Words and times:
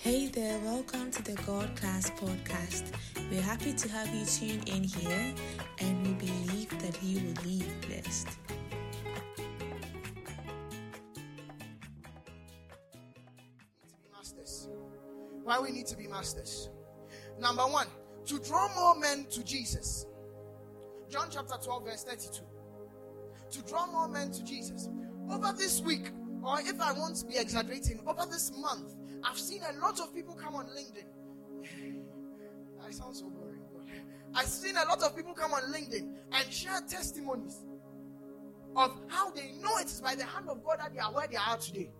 Hey 0.00 0.28
there, 0.28 0.60
welcome 0.60 1.10
to 1.10 1.22
the 1.24 1.32
God 1.42 1.74
Class 1.74 2.08
podcast. 2.10 2.84
We're 3.32 3.42
happy 3.42 3.72
to 3.72 3.88
have 3.88 4.08
you 4.14 4.24
tune 4.24 4.62
in 4.68 4.84
here 4.84 5.34
and 5.80 6.06
we 6.06 6.12
believe 6.12 6.70
that 6.78 7.02
you 7.02 7.20
will 7.20 7.44
leave 7.44 7.66
blessed. 7.88 8.28
masters. 14.14 14.68
Why 15.42 15.58
we 15.58 15.72
need 15.72 15.86
to 15.86 15.96
be 15.96 16.06
masters? 16.06 16.70
Number 17.40 17.62
one, 17.62 17.88
to 18.26 18.38
draw 18.38 18.72
more 18.76 18.96
men 19.00 19.26
to 19.30 19.42
Jesus. 19.42 20.06
John 21.10 21.26
chapter 21.28 21.56
12, 21.60 21.84
verse 21.84 22.04
32. 22.04 22.44
To 23.50 23.68
draw 23.68 23.88
more 23.88 24.06
men 24.06 24.30
to 24.30 24.44
Jesus. 24.44 24.88
Over 25.28 25.52
this 25.58 25.80
week, 25.80 26.12
or 26.44 26.60
if 26.60 26.80
I 26.80 26.92
want 26.92 27.16
to 27.16 27.26
be 27.26 27.36
exaggerating, 27.36 27.98
over 28.06 28.24
this 28.30 28.52
month, 28.56 28.94
I've 29.24 29.38
seen 29.38 29.62
a 29.62 29.78
lot 29.80 30.00
of 30.00 30.14
people 30.14 30.34
come 30.34 30.54
on 30.54 30.66
LinkedIn. 30.66 31.06
I 32.86 32.90
sound 32.90 33.16
so 33.16 33.28
boring. 33.30 33.60
I've 34.34 34.46
seen 34.46 34.76
a 34.76 34.84
lot 34.84 35.02
of 35.02 35.16
people 35.16 35.34
come 35.34 35.52
on 35.52 35.62
LinkedIn 35.72 36.08
and 36.32 36.52
share 36.52 36.80
testimonies 36.88 37.64
of 38.76 38.96
how 39.08 39.30
they 39.30 39.52
know 39.62 39.76
it 39.78 39.86
is 39.86 40.00
by 40.00 40.14
the 40.14 40.24
hand 40.24 40.48
of 40.48 40.62
God 40.64 40.78
that 40.78 40.92
they 40.94 41.00
are 41.00 41.12
where 41.12 41.26
they 41.26 41.36
are 41.36 41.56
today. 41.56 41.90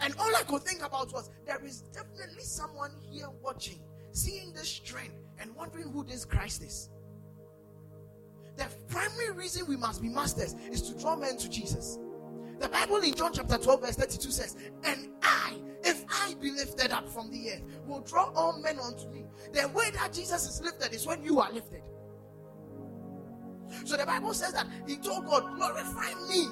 And 0.00 0.14
all 0.18 0.34
I 0.34 0.42
could 0.42 0.62
think 0.62 0.84
about 0.84 1.12
was 1.12 1.30
there 1.46 1.62
is 1.64 1.82
definitely 1.92 2.42
someone 2.42 2.92
here 3.10 3.28
watching, 3.42 3.80
seeing 4.12 4.52
this 4.52 4.78
trend, 4.78 5.12
and 5.38 5.54
wondering 5.54 5.90
who 5.90 6.04
this 6.04 6.24
Christ 6.24 6.62
is. 6.62 6.90
The 8.56 8.66
primary 8.88 9.32
reason 9.32 9.66
we 9.66 9.76
must 9.76 10.02
be 10.02 10.08
masters 10.08 10.54
is 10.70 10.82
to 10.82 10.98
draw 10.98 11.16
men 11.16 11.36
to 11.38 11.48
Jesus. 11.48 11.98
The 12.58 12.68
Bible 12.68 12.96
in 12.96 13.14
John 13.14 13.32
chapter 13.32 13.56
12, 13.56 13.80
verse 13.80 13.96
32 13.96 14.30
says, 14.30 14.56
And 14.84 15.10
I, 15.22 15.54
if 15.90 16.04
I 16.08 16.34
be 16.40 16.50
lifted 16.52 16.92
up 16.92 17.08
from 17.08 17.30
the 17.30 17.50
earth, 17.50 17.62
will 17.86 18.00
draw 18.00 18.30
all 18.34 18.58
men 18.60 18.78
unto 18.78 19.08
me. 19.10 19.24
The 19.52 19.68
way 19.68 19.90
that 19.90 20.12
Jesus 20.12 20.48
is 20.48 20.62
lifted 20.62 20.94
is 20.94 21.06
when 21.06 21.22
you 21.22 21.40
are 21.40 21.52
lifted. 21.52 21.82
So 23.84 23.96
the 23.96 24.06
Bible 24.06 24.34
says 24.34 24.52
that 24.52 24.66
he 24.86 24.96
told 24.96 25.26
God, 25.26 25.56
Glorify 25.56 26.14
me. 26.28 26.48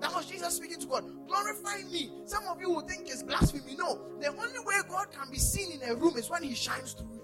That 0.00 0.12
was 0.12 0.26
Jesus 0.26 0.56
speaking 0.56 0.80
to 0.80 0.86
God. 0.86 1.04
Glorify 1.28 1.82
me. 1.90 2.12
Some 2.26 2.44
of 2.48 2.60
you 2.60 2.70
will 2.70 2.80
think 2.80 3.02
it's 3.08 3.22
blasphemy. 3.22 3.76
No, 3.76 4.00
the 4.20 4.28
only 4.28 4.58
way 4.64 4.74
God 4.88 5.12
can 5.12 5.30
be 5.30 5.38
seen 5.38 5.80
in 5.80 5.88
a 5.88 5.94
room 5.94 6.16
is 6.16 6.28
when 6.28 6.42
he 6.42 6.54
shines 6.54 6.92
through 6.92 7.21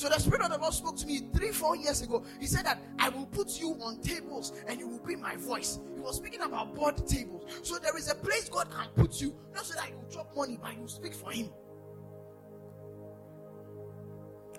So 0.00 0.08
the 0.08 0.18
Spirit 0.18 0.40
of 0.40 0.50
the 0.50 0.56
Lord 0.56 0.72
spoke 0.72 0.96
to 0.96 1.06
me 1.06 1.28
three, 1.36 1.50
four 1.50 1.76
years 1.76 2.00
ago. 2.00 2.24
He 2.40 2.46
said 2.46 2.64
that 2.64 2.80
I 2.98 3.10
will 3.10 3.26
put 3.26 3.60
you 3.60 3.76
on 3.82 4.00
tables 4.00 4.54
and 4.66 4.80
you 4.80 4.88
will 4.88 5.04
be 5.04 5.14
my 5.14 5.36
voice. 5.36 5.78
He 5.94 6.00
was 6.00 6.16
speaking 6.16 6.40
about 6.40 6.74
board 6.74 7.06
tables. 7.06 7.44
So 7.62 7.76
there 7.76 7.94
is 7.98 8.10
a 8.10 8.14
place 8.14 8.48
God 8.48 8.70
can 8.70 8.88
put 8.96 9.20
you, 9.20 9.34
not 9.54 9.66
so 9.66 9.74
that 9.74 9.90
you 9.90 9.96
drop 10.10 10.34
money, 10.34 10.58
but 10.58 10.74
you 10.74 10.88
speak 10.88 11.12
for 11.12 11.30
Him. 11.30 11.50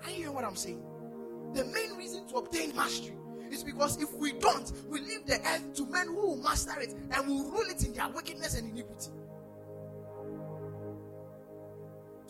Are 0.04 0.12
you 0.12 0.16
hearing 0.16 0.36
what 0.36 0.46
I'm 0.46 0.56
saying? 0.56 0.84
The 1.56 1.66
main 1.66 1.98
reason 1.98 2.28
to 2.28 2.36
obtain 2.36 2.76
mastery 2.76 3.18
is 3.52 3.64
because 3.64 4.00
if 4.00 4.14
we 4.14 4.34
don't, 4.34 4.72
we 4.90 5.00
leave 5.00 5.26
the 5.26 5.40
earth 5.40 5.74
to 5.74 5.88
men 5.88 6.06
who 6.06 6.18
will 6.18 6.38
master 6.38 6.80
it 6.80 6.94
and 7.10 7.28
will 7.28 7.50
rule 7.50 7.68
it 7.68 7.84
in 7.84 7.94
their 7.94 8.10
wickedness 8.10 8.60
and 8.60 8.70
iniquity. 8.70 9.10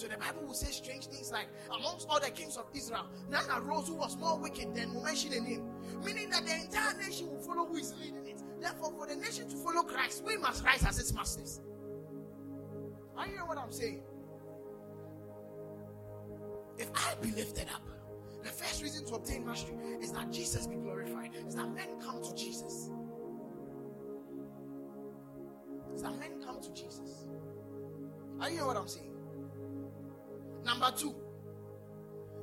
So 0.01 0.07
the 0.07 0.17
Bible 0.17 0.47
will 0.47 0.55
say 0.55 0.71
strange 0.71 1.05
things 1.05 1.31
like, 1.31 1.45
amongst 1.77 2.07
all 2.09 2.19
the 2.19 2.31
kings 2.31 2.57
of 2.57 2.65
Israel, 2.73 3.05
none 3.29 3.45
arose 3.51 3.87
who 3.87 3.93
was 3.93 4.17
more 4.17 4.35
wicked 4.35 4.73
than 4.73 4.95
will 4.95 5.03
mention 5.03 5.31
a 5.31 5.39
name. 5.39 5.69
Meaning 6.03 6.31
that 6.31 6.43
the 6.43 6.55
entire 6.55 6.97
nation 6.97 7.29
will 7.29 7.37
follow 7.37 7.67
who 7.67 7.75
is 7.75 7.93
leading 7.99 8.25
it. 8.25 8.41
Therefore, 8.59 8.91
for 8.97 9.05
the 9.05 9.15
nation 9.15 9.47
to 9.47 9.55
follow 9.57 9.83
Christ, 9.83 10.23
we 10.25 10.37
must 10.37 10.63
rise 10.63 10.83
as 10.87 10.97
its 10.97 11.13
masters. 11.13 11.61
Are 13.15 13.27
you 13.27 13.33
hearing 13.33 13.47
what 13.47 13.59
I'm 13.59 13.71
saying? 13.71 14.01
If 16.79 16.89
I 16.95 17.13
be 17.21 17.29
lifted 17.33 17.67
up, 17.71 17.83
the 18.41 18.49
first 18.49 18.81
reason 18.81 19.05
to 19.05 19.13
obtain 19.13 19.45
mastery 19.45 19.75
is 20.01 20.11
that 20.13 20.31
Jesus 20.31 20.65
be 20.65 20.77
glorified, 20.77 21.29
is 21.47 21.53
that 21.53 21.71
men 21.75 22.01
come 22.03 22.23
to 22.23 22.33
Jesus. 22.33 22.89
Is 25.93 26.01
that 26.01 26.17
men 26.17 26.41
come 26.43 26.59
to 26.59 26.73
Jesus. 26.73 27.27
Are 28.39 28.49
you 28.49 28.55
hearing 28.55 28.65
what 28.65 28.77
I'm 28.77 28.87
saying? 28.87 29.09
Number 30.63 30.91
two, 30.95 31.15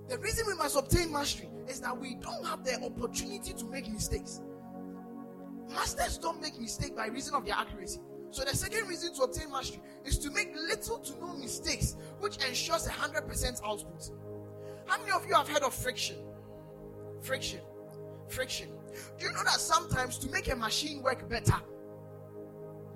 the 0.08 0.18
reason 0.18 0.46
we 0.46 0.54
must 0.54 0.76
obtain 0.76 1.12
mastery 1.12 1.48
is 1.68 1.80
that 1.80 1.96
we 1.96 2.14
don't 2.14 2.44
have 2.46 2.64
the 2.64 2.82
opportunity 2.82 3.52
to 3.52 3.64
make 3.66 3.90
mistakes. 3.90 4.40
Masters 5.68 6.18
don't 6.18 6.40
make 6.40 6.58
mistakes 6.58 6.92
by 6.92 7.06
reason 7.08 7.34
of 7.34 7.44
their 7.44 7.54
accuracy. 7.54 8.00
So 8.30 8.44
the 8.44 8.56
second 8.56 8.88
reason 8.88 9.14
to 9.14 9.22
obtain 9.22 9.50
mastery 9.50 9.82
is 10.04 10.18
to 10.18 10.30
make 10.30 10.54
little 10.54 10.98
to 10.98 11.20
no 11.20 11.34
mistakes, 11.36 11.96
which 12.20 12.36
ensures 12.44 12.86
a 12.86 12.90
hundred 12.90 13.26
percent 13.28 13.60
output. 13.64 14.10
How 14.86 14.98
many 14.98 15.12
of 15.12 15.26
you 15.26 15.34
have 15.34 15.48
heard 15.48 15.62
of 15.62 15.74
friction? 15.74 16.16
Friction. 17.20 17.60
Friction. 18.28 18.68
Do 19.18 19.26
you 19.26 19.32
know 19.32 19.44
that 19.44 19.60
sometimes 19.60 20.18
to 20.18 20.30
make 20.30 20.50
a 20.50 20.56
machine 20.56 21.02
work 21.02 21.28
better, 21.28 21.56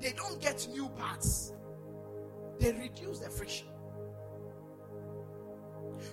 they 0.00 0.12
don't 0.12 0.40
get 0.40 0.66
new 0.70 0.88
parts, 0.90 1.52
they 2.58 2.72
reduce 2.72 3.20
the 3.20 3.30
friction. 3.30 3.68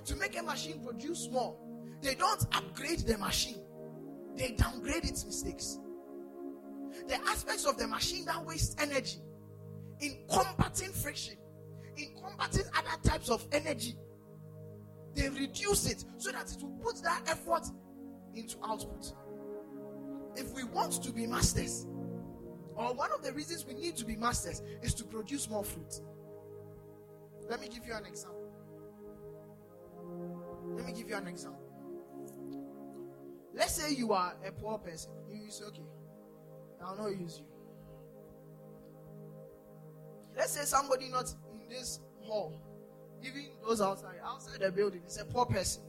To 0.05 0.15
make 0.15 0.37
a 0.39 0.43
machine 0.43 0.83
produce 0.83 1.29
more, 1.31 1.55
they 2.01 2.15
don't 2.15 2.43
upgrade 2.53 2.99
the 2.99 3.17
machine, 3.17 3.61
they 4.35 4.51
downgrade 4.51 5.05
its 5.05 5.25
mistakes. 5.25 5.79
The 7.07 7.15
aspects 7.27 7.65
of 7.65 7.77
the 7.77 7.87
machine 7.87 8.25
that 8.25 8.45
waste 8.45 8.81
energy 8.81 9.19
in 9.99 10.17
combating 10.29 10.93
friction, 10.93 11.35
in 11.97 12.15
combating 12.15 12.65
other 12.75 13.01
types 13.03 13.29
of 13.29 13.45
energy, 13.51 13.95
they 15.15 15.29
reduce 15.29 15.89
it 15.89 16.05
so 16.17 16.31
that 16.31 16.51
it 16.51 16.61
will 16.61 16.77
put 16.83 17.01
that 17.03 17.23
effort 17.27 17.65
into 18.35 18.57
output. 18.63 19.13
If 20.35 20.53
we 20.53 20.63
want 20.63 21.03
to 21.03 21.11
be 21.11 21.27
masters, 21.27 21.85
or 22.75 22.93
one 22.93 23.11
of 23.11 23.23
the 23.23 23.33
reasons 23.33 23.65
we 23.65 23.73
need 23.73 23.97
to 23.97 24.05
be 24.05 24.15
masters 24.15 24.61
is 24.81 24.93
to 24.95 25.03
produce 25.03 25.49
more 25.49 25.65
fruit. 25.65 25.99
Let 27.49 27.59
me 27.59 27.67
give 27.67 27.85
you 27.85 27.93
an 27.93 28.05
example. 28.05 28.38
Let 30.75 30.85
me 30.85 30.93
give 30.93 31.09
you 31.09 31.15
an 31.15 31.27
example. 31.27 31.69
Let's 33.53 33.75
say 33.75 33.93
you 33.93 34.13
are 34.13 34.35
a 34.45 34.51
poor 34.51 34.77
person. 34.77 35.11
You 35.29 35.51
say, 35.51 35.65
okay, 35.65 35.83
I'll 36.83 36.95
not 36.95 37.09
use 37.09 37.39
you. 37.39 37.45
Let's 40.35 40.53
say 40.53 40.63
somebody 40.63 41.09
not 41.09 41.33
in 41.51 41.67
this 41.67 41.99
hall, 42.21 42.61
even 43.21 43.47
those 43.65 43.81
outside, 43.81 44.15
outside 44.23 44.61
the 44.61 44.71
building, 44.71 45.01
is 45.05 45.17
a 45.19 45.25
poor 45.25 45.45
person. 45.45 45.83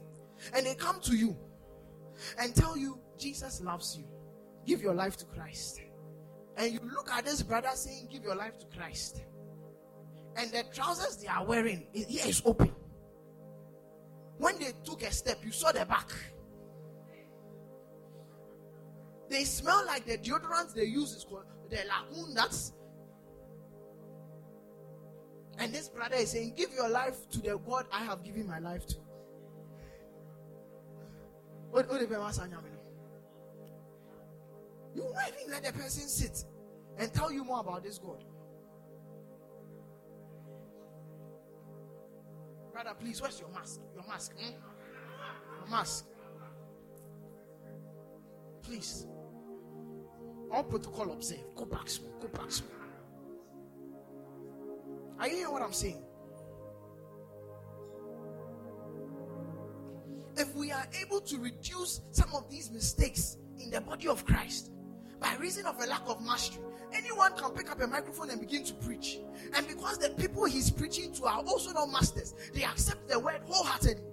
And 0.53 0.65
they 0.65 0.75
come 0.75 0.99
to 1.01 1.15
you 1.15 1.37
and 2.39 2.53
tell 2.55 2.77
you, 2.77 2.99
Jesus 3.17 3.61
loves 3.61 3.97
you. 3.97 4.05
Give 4.65 4.81
your 4.81 4.93
life 4.93 5.15
to 5.17 5.25
Christ. 5.25 5.81
And 6.57 6.73
you 6.73 6.79
look 6.83 7.09
at 7.09 7.25
this 7.25 7.41
brother 7.41 7.69
saying, 7.73 8.09
Give 8.11 8.23
your 8.23 8.35
life 8.35 8.57
to 8.59 8.65
Christ. 8.77 9.23
And 10.35 10.51
the 10.51 10.63
trousers 10.73 11.17
they 11.17 11.27
are 11.27 11.45
wearing, 11.45 11.87
here 11.93 12.25
is 12.25 12.41
open. 12.45 12.73
When 14.41 14.57
they 14.57 14.73
took 14.83 15.03
a 15.03 15.11
step, 15.11 15.37
you 15.45 15.51
saw 15.51 15.71
the 15.71 15.85
back. 15.85 16.09
They 19.29 19.43
smell 19.43 19.85
like 19.85 20.07
the 20.07 20.17
deodorant 20.17 20.73
they 20.73 20.85
use 20.85 21.11
is 21.13 21.23
called 21.23 21.45
the 21.69 21.77
lagoon. 21.87 22.33
That's 22.33 22.73
and 25.59 25.71
this 25.71 25.89
brother 25.89 26.15
is 26.15 26.31
saying, 26.31 26.55
Give 26.57 26.73
your 26.73 26.89
life 26.89 27.29
to 27.29 27.39
the 27.39 27.59
God 27.59 27.85
I 27.91 28.03
have 28.03 28.23
given 28.23 28.47
my 28.47 28.57
life 28.57 28.87
to. 28.87 28.95
You 34.95 35.03
not 35.13 35.31
even 35.39 35.51
let 35.51 35.63
the 35.63 35.71
person 35.71 36.09
sit 36.09 36.45
and 36.97 37.13
tell 37.13 37.31
you 37.31 37.43
more 37.43 37.59
about 37.59 37.83
this 37.83 37.99
God. 37.99 38.23
Brother, 42.71 42.91
please, 42.99 43.21
where's 43.21 43.39
your 43.39 43.49
mask? 43.49 43.81
Your 43.93 44.03
mask. 44.07 44.33
Hmm? 44.37 44.53
Your 45.59 45.69
mask. 45.69 46.05
Please. 48.63 49.05
All 50.51 50.63
protocol 50.63 51.11
observed. 51.11 51.55
Go 51.55 51.65
back 51.65 51.89
small. 51.89 52.11
Go 52.21 52.27
back 52.27 52.51
small. 52.51 52.71
Are 55.19 55.27
you 55.27 55.35
hearing 55.35 55.51
what 55.51 55.61
I'm 55.61 55.73
saying? 55.73 56.03
If 60.37 60.55
we 60.55 60.71
are 60.71 60.87
able 61.01 61.21
to 61.21 61.37
reduce 61.37 62.01
some 62.11 62.33
of 62.33 62.49
these 62.49 62.71
mistakes 62.71 63.37
in 63.59 63.69
the 63.69 63.81
body 63.81 64.07
of 64.07 64.25
Christ 64.25 64.71
by 65.21 65.35
reason 65.35 65.65
of 65.67 65.79
a 65.79 65.85
lack 65.85 66.01
of 66.07 66.25
mastery, 66.25 66.63
anyone 66.91 67.37
can 67.37 67.51
pick 67.51 67.71
up 67.71 67.79
a 67.79 67.87
microphone 67.87 68.31
and 68.31 68.41
begin 68.41 68.63
to 68.65 68.73
preach. 68.73 69.19
And 69.55 69.67
because 69.67 69.99
the 69.99 70.09
people 70.09 70.45
he's 70.45 70.71
preaching 70.71 71.13
to 71.13 71.25
are 71.25 71.43
also 71.45 71.71
not 71.71 71.89
masters, 71.89 72.33
they 72.53 72.63
accept 72.63 73.07
the 73.07 73.19
word 73.19 73.41
wholeheartedly. 73.45 74.03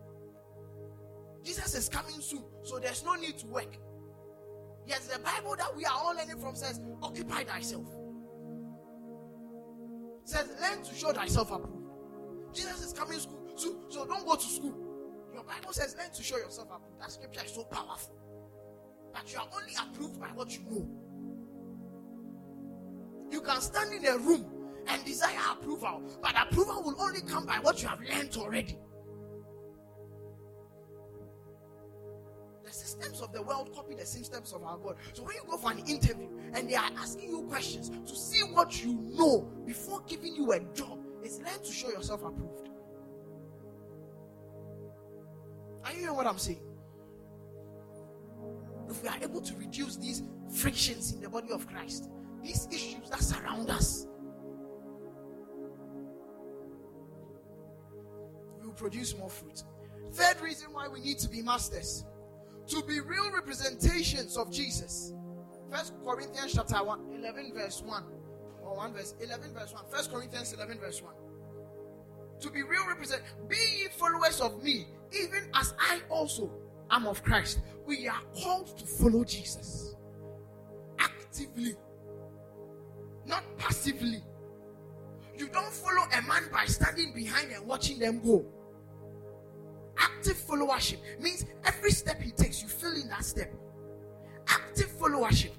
Jesus 1.43 1.75
is 1.75 1.89
coming 1.89 2.21
soon, 2.21 2.45
so 2.63 2.79
there's 2.79 3.03
no 3.05 3.15
need 3.15 3.39
to 3.39 3.47
work. 3.47 3.79
Yes, 4.87 5.07
the 5.07 5.19
Bible 5.19 5.57
that 5.57 5.75
we 5.75 5.85
are 5.87 5.95
all 5.95 6.15
learning 6.15 6.39
from 6.39 6.55
says, 6.55 6.81
Occupy 7.03 7.45
thyself. 7.45 7.87
says, 10.25 10.49
learn 10.61 10.83
to 10.83 10.95
show 10.95 11.13
thyself 11.13 11.51
approved. 11.51 11.87
Jesus 12.53 12.85
is 12.85 12.93
coming 12.93 13.19
school, 13.19 13.49
so, 13.57 13.77
so 13.89 14.07
don't 14.07 14.27
go 14.27 14.35
to 14.35 14.43
school. 14.47 14.75
Your 15.33 15.43
Bible 15.45 15.73
says, 15.73 15.97
learn 15.99 16.11
to 16.13 16.23
show 16.23 16.37
yourself 16.37 16.69
approved. 16.71 17.01
That 17.01 17.11
scripture 17.13 17.43
is 17.45 17.53
so 17.53 17.65
powerful. 17.65 18.15
But 19.19 19.33
you 19.33 19.39
are 19.41 19.49
only 19.53 19.75
approved 19.75 20.21
by 20.21 20.29
what 20.29 20.57
you 20.57 20.63
know. 20.71 20.89
You 23.31 23.41
can 23.41 23.61
stand 23.61 23.93
in 23.93 24.07
a 24.07 24.17
room 24.17 24.47
and 24.87 25.05
desire 25.05 25.39
approval, 25.51 26.03
but 26.23 26.35
approval 26.41 26.83
will 26.85 27.01
only 27.01 27.21
come 27.23 27.45
by 27.45 27.59
what 27.59 27.83
you 27.83 27.89
have 27.89 28.01
learned 28.01 28.37
already. 28.37 28.79
The 32.65 32.73
systems 32.73 33.21
of 33.21 33.33
the 33.33 33.43
world 33.43 33.75
copy 33.75 33.95
the 33.95 34.07
systems 34.07 34.53
of 34.53 34.63
our 34.63 34.79
God. 34.79 34.97
So 35.15 35.25
when 35.25 35.35
you 35.35 35.43
go 35.49 35.57
for 35.57 35.73
an 35.73 35.81
interview 35.81 36.29
and 36.55 36.69
they 36.69 36.77
are 36.77 36.91
asking 36.97 37.31
you 37.31 37.43
questions 37.43 37.91
to 37.91 38.17
see 38.17 38.41
what 38.53 38.85
you 38.85 38.95
know 39.15 39.51
before 39.67 40.01
giving 40.07 40.37
you 40.37 40.53
a 40.53 40.61
job, 40.75 40.99
it's 41.23 41.39
learn 41.39 41.63
to 41.63 41.73
show 41.73 41.91
yourself 41.91 42.23
approved. 42.23 42.69
Are 45.85 45.93
you 45.93 46.01
hearing 46.01 46.17
what 46.17 46.27
I'm 46.27 46.39
saying? 46.39 46.68
If 48.89 49.03
we 49.03 49.09
are 49.09 49.17
able 49.23 49.41
to 49.41 49.55
reduce 49.57 49.97
these 49.97 50.23
frictions 50.51 51.13
in 51.13 51.21
the 51.21 51.29
body 51.29 51.51
of 51.53 51.67
Christ, 51.67 52.09
these 52.43 52.67
issues 52.71 53.11
that 53.11 53.21
surround 53.21 53.71
us, 53.71 54.07
we 58.59 58.67
will 58.67 58.75
produce 58.75 59.17
more 59.17 59.31
fruit. 59.31 59.63
Third 60.13 60.41
reason 60.41 60.73
why 60.73 60.89
we 60.89 61.01
need 61.01 61.19
to 61.19 61.29
be 61.29 61.43
masters 61.43 62.05
to 62.69 62.83
be 62.83 63.01
real 63.01 63.31
representations 63.33 64.37
of 64.37 64.53
Jesus. 64.53 65.15
First 65.71 65.95
Corinthians 66.05 66.53
chapter 66.55 66.83
1, 66.83 67.17
11 67.19 67.53
verse 67.55 67.83
1. 67.83 68.05
Or 68.63 68.77
1 68.77 68.93
verse 68.93 69.15
11 69.21 69.55
verse 69.55 69.73
1. 69.73 69.85
First 69.91 70.13
Corinthians 70.13 70.53
11 70.53 70.79
verse 70.79 71.03
1. 71.03 71.13
To 72.41 72.51
be 72.51 72.63
real 72.63 72.87
represent, 72.87 73.23
be 73.49 73.57
ye 73.57 73.89
followers 73.89 74.41
of 74.41 74.63
me, 74.63 74.87
even 75.13 75.51
as 75.55 75.75
I 75.81 76.01
also 76.09 76.51
am 76.91 77.07
of 77.07 77.23
Christ. 77.23 77.61
We 77.87 78.09
are 78.09 78.21
called 78.35 78.77
to 78.79 78.87
follow 78.87 79.25
Jesus 79.25 79.95
actively, 80.99 81.75
not 83.27 83.45
passively. 83.59 84.23
You 85.37 85.49
don't 85.49 85.73
follow 85.73 86.05
a 86.13 86.23
man 86.23 86.49
by 86.53 86.65
standing 86.65 87.13
behind 87.15 87.53
and 87.53 87.67
watching 87.67 87.99
them 87.99 88.21
go. 88.25 88.45
Active 89.97 90.37
followership 90.37 90.99
means 91.21 91.45
every 91.65 91.91
step 91.91 92.21
he 92.21 92.31
takes, 92.33 92.63
you 92.63 92.69
fill 92.69 92.95
in 92.95 93.09
that 93.09 93.25
step. 93.25 93.53
Active 94.49 94.91
followership. 94.99 95.53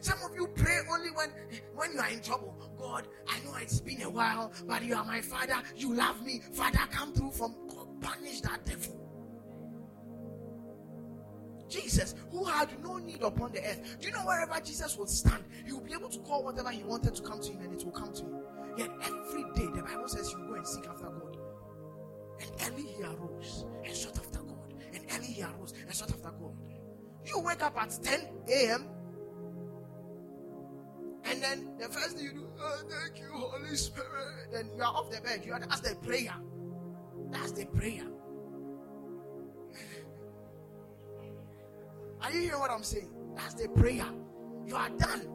Some 0.00 0.18
of 0.22 0.34
you 0.34 0.46
pray 0.54 0.78
only 0.92 1.10
when 1.10 1.30
when 1.74 1.92
you 1.92 1.98
are 1.98 2.08
in 2.08 2.20
trouble. 2.20 2.54
God, 2.78 3.08
I 3.26 3.38
know 3.40 3.54
it's 3.60 3.80
been 3.80 4.02
a 4.02 4.10
while, 4.10 4.52
but 4.66 4.82
you 4.84 4.94
are 4.94 5.04
my 5.04 5.20
father. 5.20 5.60
You 5.74 5.94
love 5.94 6.24
me. 6.24 6.40
Father, 6.52 6.80
come 6.90 7.12
through 7.12 7.32
from 7.32 7.54
punish 8.00 8.40
that 8.42 8.64
devil. 8.64 9.07
Jesus, 11.68 12.14
who 12.30 12.44
had 12.44 12.68
no 12.82 12.96
need 12.96 13.22
upon 13.22 13.52
the 13.52 13.60
earth. 13.60 13.98
Do 14.00 14.08
you 14.08 14.12
know 14.12 14.24
wherever 14.24 14.58
Jesus 14.60 14.96
would 14.96 15.08
stand, 15.08 15.44
he 15.66 15.72
will 15.72 15.82
be 15.82 15.92
able 15.92 16.08
to 16.08 16.18
call 16.20 16.44
whatever 16.44 16.70
he 16.70 16.82
wanted 16.82 17.14
to 17.14 17.22
come 17.22 17.40
to 17.40 17.52
him 17.52 17.60
and 17.62 17.74
it 17.74 17.84
will 17.84 17.92
come 17.92 18.12
to 18.12 18.22
him. 18.22 18.42
Yet 18.76 18.90
every 19.02 19.42
day, 19.54 19.66
the 19.74 19.82
Bible 19.82 20.08
says 20.08 20.32
you 20.32 20.46
go 20.46 20.54
and 20.54 20.66
seek 20.66 20.86
after 20.86 21.04
God. 21.04 21.36
And 22.40 22.50
early 22.66 22.82
he 22.82 23.02
arose 23.02 23.66
and 23.84 23.94
sought 23.94 24.18
after 24.18 24.38
God. 24.38 24.74
And 24.92 25.04
early 25.14 25.26
he 25.26 25.42
arose 25.42 25.74
and 25.80 25.94
sought 25.94 26.10
after 26.10 26.30
God. 26.30 26.56
You 27.24 27.40
wake 27.40 27.62
up 27.62 27.76
at 27.76 27.98
10 28.02 28.20
a.m. 28.48 28.86
And 31.24 31.42
then 31.42 31.72
the 31.78 31.88
first 31.88 32.16
thing 32.16 32.24
you 32.24 32.32
do, 32.32 32.46
oh, 32.58 32.82
thank 32.88 33.18
you, 33.18 33.28
Holy 33.32 33.76
Spirit. 33.76 34.52
Then 34.52 34.70
you 34.76 34.82
are 34.82 34.94
off 34.94 35.10
the 35.10 35.20
bed. 35.20 35.42
You 35.44 35.52
are 35.52 35.60
that's 35.60 35.80
the 35.80 35.94
prayer. 35.96 36.34
That's 37.30 37.52
the 37.52 37.66
prayer. 37.66 38.04
Are 42.22 42.32
you 42.32 42.40
hearing 42.40 42.60
what 42.60 42.70
I'm 42.70 42.82
saying? 42.82 43.10
That's 43.36 43.54
the 43.54 43.68
prayer. 43.68 44.06
You 44.66 44.76
are 44.76 44.90
done. 44.90 45.28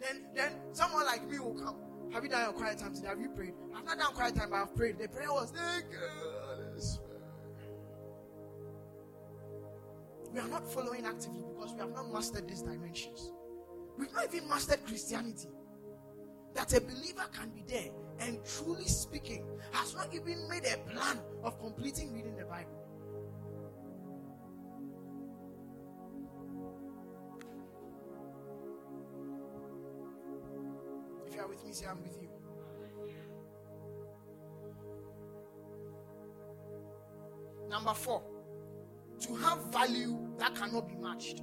Then 0.00 0.26
then 0.34 0.52
someone 0.72 1.06
like 1.06 1.28
me 1.28 1.38
will 1.38 1.54
come. 1.54 1.76
Have 2.12 2.24
you 2.24 2.30
done 2.30 2.42
your 2.42 2.52
quiet 2.52 2.78
time 2.78 2.94
today? 2.94 3.08
Have 3.08 3.20
you 3.20 3.28
prayed? 3.28 3.54
I've 3.74 3.84
not 3.84 3.98
done 3.98 4.12
quiet 4.14 4.34
time, 4.34 4.50
but 4.50 4.56
I've 4.56 4.74
prayed. 4.74 4.98
The 4.98 5.08
prayer 5.08 5.32
was, 5.32 5.52
thank 5.52 5.84
you, 5.92 5.98
We 10.32 10.38
are 10.38 10.48
not 10.48 10.72
following 10.72 11.04
actively 11.04 11.44
because 11.54 11.72
we 11.72 11.80
have 11.80 11.90
not 11.90 12.12
mastered 12.12 12.48
these 12.48 12.62
dimensions. 12.62 13.32
We've 13.98 14.12
not 14.12 14.32
even 14.32 14.48
mastered 14.48 14.84
Christianity. 14.86 15.48
That 16.54 16.72
a 16.76 16.80
believer 16.80 17.26
can 17.32 17.50
be 17.50 17.62
there 17.66 17.90
and 18.20 18.38
truly 18.44 18.86
speaking 18.86 19.46
has 19.72 19.94
not 19.94 20.12
even 20.14 20.48
made 20.48 20.64
a 20.64 20.78
plan 20.90 21.18
of 21.42 21.60
completing 21.60 22.12
reading 22.12 22.36
the 22.36 22.44
Bible. 22.44 22.89
With 31.50 31.64
me, 31.64 31.72
say 31.72 31.86
I'm 31.86 32.00
with 32.02 32.16
you. 32.20 32.28
Number 37.68 37.94
four, 37.94 38.22
to 39.20 39.34
have 39.36 39.58
value 39.72 40.18
that 40.38 40.54
cannot 40.54 40.88
be 40.88 40.96
matched. 40.96 41.42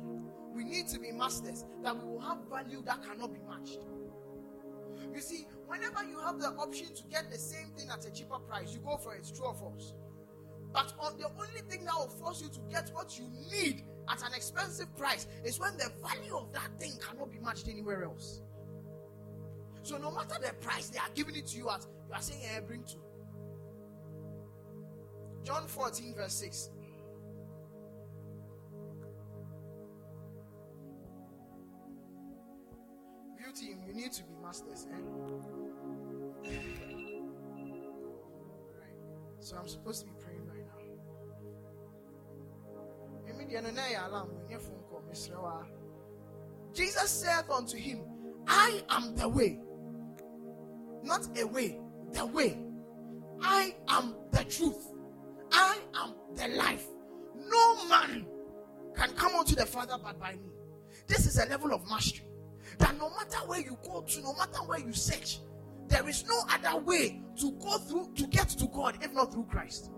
We 0.54 0.63
need 0.63 0.88
to 0.88 1.00
be 1.00 1.12
masters 1.12 1.65
that 1.83 1.95
we 1.95 2.09
will 2.09 2.19
have 2.19 2.39
value 2.50 2.81
that 2.86 3.04
cannot 3.04 3.33
be 3.33 3.39
matched. 3.48 3.80
You 5.13 5.21
see, 5.21 5.48
whenever 5.68 6.04
you 6.04 6.19
have 6.19 6.39
the 6.39 6.48
option 6.48 6.94
to 6.94 7.04
get 7.04 7.31
the 7.31 7.38
same 7.38 7.71
thing 7.77 7.89
at 7.89 8.06
a 8.06 8.12
cheaper 8.12 8.39
price, 8.39 8.74
you 8.74 8.80
go 8.80 8.98
for 8.98 9.15
it, 9.15 9.30
true 9.36 9.45
or 9.45 9.54
false. 9.54 9.94
But 10.74 10.94
on 11.00 11.18
the 11.18 11.27
only 11.39 11.62
thing 11.69 11.86
that 11.86 11.94
will 11.95 12.09
force 12.09 12.42
you 12.42 12.50
to 12.50 12.59
get 12.69 12.89
what 12.94 13.18
you 13.18 13.30
need 13.51 13.83
at 14.09 14.21
an 14.21 14.33
expensive 14.36 14.95
price 14.98 15.27
is 15.45 15.59
when 15.59 15.77
the 15.77 15.92
value 16.06 16.36
of 16.36 16.51
that 16.54 16.69
thing 16.80 16.94
cannot 17.00 17.31
be 17.31 17.39
matched 17.39 17.68
anywhere 17.68 18.04
else. 18.04 18.42
So 19.88 19.98
no 19.98 20.12
matter 20.12 20.36
the 20.42 20.54
price 20.56 20.89
they 20.89 21.00
are 21.00 21.07
giving 21.16 21.38
it 21.38 21.48
to 21.48 21.57
you 21.57 21.69
at, 21.69 21.88
you 22.10 22.13
are 22.13 22.22
saying, 22.22 22.42
hey, 22.42 22.60
bring 22.60 22.84
two. 22.84 23.01
John 25.45 25.66
14, 25.66 26.13
verse 26.13 26.34
6. 26.34 26.72
team, 33.54 33.80
you 33.88 33.94
need 33.94 34.12
to 34.12 34.24
be 34.24 34.34
masters. 34.44 34.88
Eh? 34.92 34.97
So 39.40 39.56
I'm 39.57 39.68
supposed 39.69 40.02
to 40.02 40.06
be 40.06 40.12
praying 40.21 40.45
right 40.47 40.66
now. 40.68 40.81
Jesus 46.73 47.09
said 47.09 47.45
unto 47.50 47.78
him, 47.78 48.02
I 48.47 48.83
am 48.90 49.16
the 49.16 49.30
way. 49.30 49.62
Not 51.07 51.28
a 51.40 51.47
way, 51.47 51.80
the 52.11 52.26
way. 52.26 52.57
I 53.42 53.76
am 53.87 54.16
the 54.31 54.44
truth. 54.44 54.92
I 55.52 55.78
am 55.95 56.14
the 56.35 56.49
life. 56.49 56.85
No 57.49 57.87
man 57.87 58.26
can 58.94 59.11
come 59.16 59.35
unto 59.35 59.56
the 59.56 59.66
Father 59.66 59.95
but 60.04 60.19
by 60.19 60.33
me. 60.33 60.52
This 61.07 61.26
is 61.26 61.37
a 61.40 61.45
level 61.47 61.73
of 61.73 61.87
mastery 61.90 62.28
that 62.80 62.97
no 62.97 63.09
matter 63.11 63.37
where 63.47 63.61
you 63.61 63.78
go 63.83 64.02
to, 64.02 64.21
no 64.21 64.33
matter 64.33 64.59
where 64.66 64.80
you 64.80 64.92
search, 64.92 65.40
there 65.87 66.07
is 66.09 66.26
no 66.28 66.44
other 66.52 66.78
way 66.81 67.21
to 67.40 67.52
go 67.54 67.78
through 67.78 68.11
to 68.16 68.28
get 68.28 68.49
to 68.49 68.68
God 68.68 68.97
if 69.02 69.14
not 69.14 69.31
through 69.31 69.45
Christ. 69.45 69.92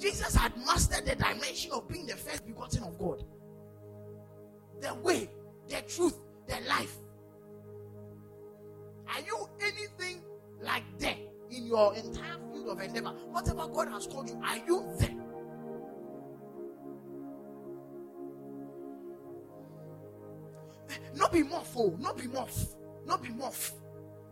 Jesus 0.00 0.34
had 0.34 0.56
mastered 0.66 1.06
the 1.06 1.14
dimension 1.14 1.70
of 1.70 1.88
being 1.88 2.06
the 2.06 2.16
first 2.16 2.44
begotten 2.44 2.82
of 2.82 2.98
God. 2.98 3.24
The 4.80 4.94
way, 4.94 5.30
the 5.68 5.82
truth, 5.82 6.18
the 6.48 6.56
life. 6.68 6.96
In 11.64 11.70
your 11.70 11.94
entire 11.94 12.38
field 12.52 12.68
of 12.68 12.80
endeavor? 12.80 13.10
Whatever 13.30 13.66
God 13.68 13.88
has 13.88 14.06
called 14.06 14.28
you, 14.28 14.40
are 14.44 14.56
you 14.58 14.84
there? 14.98 15.10
Not 21.14 21.32
be 21.32 21.42
more 21.42 21.62
fool, 21.62 21.96
not 22.00 22.16
be 22.16 22.26
more, 22.26 22.48
not 23.06 23.22
be 23.22 23.30
more. 23.30 23.52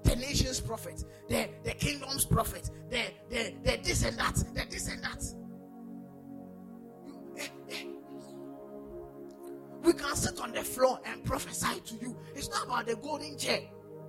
The 0.04 0.16
nation's 0.16 0.60
prophet, 0.60 1.04
the, 1.28 1.48
the 1.64 1.72
kingdom's 1.72 2.24
prophet, 2.24 2.70
the, 2.90 3.04
the, 3.30 3.54
the 3.62 3.78
this 3.82 4.04
and 4.04 4.18
that, 4.18 4.34
the 4.34 4.66
this 4.68 4.88
and 4.88 5.02
that. 5.02 5.24
Eh, 7.38 7.46
eh. 7.70 7.84
We 9.82 9.92
can 9.92 10.14
sit 10.16 10.40
on 10.40 10.52
the 10.52 10.62
floor 10.62 11.00
and 11.06 11.24
prophesy 11.24 11.80
to 11.80 11.94
you. 12.00 12.16
It's 12.34 12.50
not 12.50 12.66
about 12.66 12.86
the 12.86 12.96
golden 12.96 13.38
chair 13.38 13.60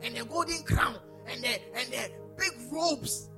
and 0.01 0.15
the 0.15 0.25
golden 0.25 0.63
crown 0.63 0.97
and 1.27 1.43
the 1.43 1.59
and 1.75 1.91
the 1.91 2.22
big 2.37 2.51
robes. 2.71 3.29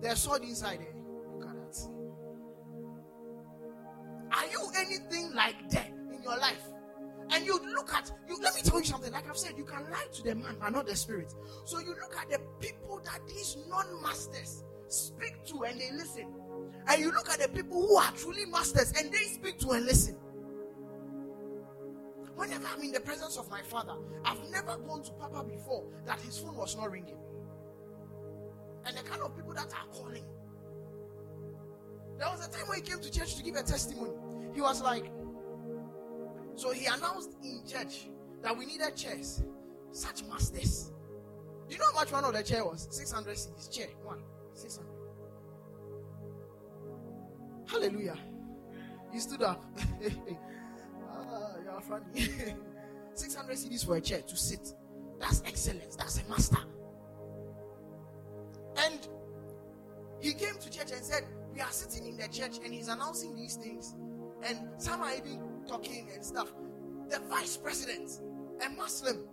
There's 0.00 0.18
sword 0.18 0.42
inside 0.42 0.80
there. 0.80 0.94
Look 1.38 1.48
at 1.48 1.56
that. 1.56 1.78
Are 4.32 4.46
you 4.46 4.70
anything 4.76 5.32
like 5.34 5.70
that 5.70 5.88
in 5.88 6.22
your 6.22 6.38
life? 6.38 6.62
And 7.30 7.44
you 7.44 7.58
look 7.74 7.92
at 7.92 8.10
you. 8.28 8.38
Let 8.40 8.54
me 8.54 8.62
tell 8.62 8.78
you 8.78 8.86
something. 8.86 9.12
Like 9.12 9.28
I've 9.28 9.36
said, 9.36 9.54
you 9.56 9.64
can 9.64 9.90
lie 9.90 10.06
to 10.12 10.22
the 10.22 10.34
man, 10.34 10.56
but 10.60 10.70
not 10.70 10.86
the 10.86 10.96
spirit. 10.96 11.34
So 11.64 11.78
you 11.78 11.88
look 11.88 12.16
at 12.20 12.30
the 12.30 12.38
people 12.60 13.00
that 13.04 13.20
these 13.28 13.56
non-masters 13.68 14.64
speak 14.88 15.44
to, 15.46 15.64
and 15.64 15.80
they 15.80 15.90
listen. 15.92 16.32
And 16.86 17.00
you 17.00 17.10
look 17.12 17.28
at 17.28 17.40
the 17.40 17.48
people 17.48 17.86
who 17.86 17.96
are 17.96 18.10
truly 18.12 18.46
masters, 18.46 18.92
and 18.98 19.12
they 19.12 19.24
speak 19.24 19.58
to 19.58 19.72
and 19.72 19.84
listen. 19.84 20.16
Whenever 22.38 22.68
I'm 22.72 22.80
in 22.80 22.92
the 22.92 23.00
presence 23.00 23.36
of 23.36 23.50
my 23.50 23.62
father, 23.62 23.94
I've 24.24 24.38
never 24.52 24.76
gone 24.76 25.02
to 25.02 25.10
Papa 25.10 25.42
before 25.42 25.86
that 26.06 26.20
his 26.20 26.38
phone 26.38 26.54
was 26.54 26.76
not 26.76 26.92
ringing. 26.92 27.18
And 28.86 28.96
the 28.96 29.02
kind 29.02 29.22
of 29.22 29.34
people 29.34 29.54
that 29.54 29.66
are 29.72 29.92
calling. 29.92 30.22
There 32.16 32.28
was 32.28 32.46
a 32.46 32.48
time 32.48 32.68
when 32.68 32.78
he 32.78 32.82
came 32.84 33.00
to 33.00 33.10
church 33.10 33.34
to 33.38 33.42
give 33.42 33.56
a 33.56 33.64
testimony. 33.64 34.12
He 34.54 34.60
was 34.60 34.80
like, 34.80 35.10
so 36.54 36.70
he 36.70 36.86
announced 36.86 37.30
in 37.42 37.62
church 37.66 38.08
that 38.44 38.56
we 38.56 38.66
needed 38.66 38.94
chairs, 38.94 39.42
such 39.90 40.22
masters. 40.26 40.92
Do 41.68 41.74
you 41.74 41.80
know 41.80 41.86
how 41.92 42.00
much 42.00 42.12
one 42.12 42.24
of 42.24 42.34
the 42.34 42.42
chair 42.44 42.64
was? 42.64 42.86
600 42.88 43.34
cedis. 43.34 43.68
Chair, 43.68 43.88
one, 44.04 44.22
600. 44.54 44.88
Hallelujah. 47.66 48.16
He 49.12 49.18
stood 49.18 49.42
up. 49.42 49.64
ah, 51.18 51.56
you 51.62 51.70
are 51.70 51.80
funny. 51.80 52.28
600 53.14 53.56
cedis 53.56 53.84
for 53.84 53.96
a 53.96 54.00
chair 54.00 54.20
to 54.22 54.36
sit. 54.36 54.74
That's 55.18 55.42
excellence. 55.46 55.96
That's 55.96 56.20
a 56.20 56.28
master. 56.28 56.58
And 58.76 59.08
he 60.20 60.32
came 60.34 60.54
to 60.58 60.70
church 60.70 60.92
and 60.92 61.04
said, 61.04 61.24
We 61.52 61.60
are 61.60 61.70
sitting 61.70 62.06
in 62.06 62.16
the 62.16 62.28
church 62.28 62.58
and 62.64 62.72
he's 62.72 62.88
announcing 62.88 63.34
these 63.36 63.56
things. 63.56 63.94
And 64.44 64.58
some 64.78 65.00
are 65.00 65.12
even 65.12 65.40
talking 65.66 66.08
and 66.14 66.24
stuff. 66.24 66.52
The 67.08 67.18
vice 67.28 67.56
president, 67.56 68.20
a 68.64 68.70
Muslim, 68.70 69.24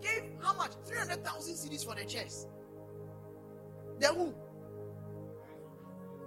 gave 0.00 0.22
how 0.40 0.54
much? 0.54 0.72
300,000 0.86 1.54
cedis 1.54 1.84
for 1.84 1.96
the 1.96 2.04
chairs. 2.04 2.46
The 3.98 4.08
who? 4.08 4.34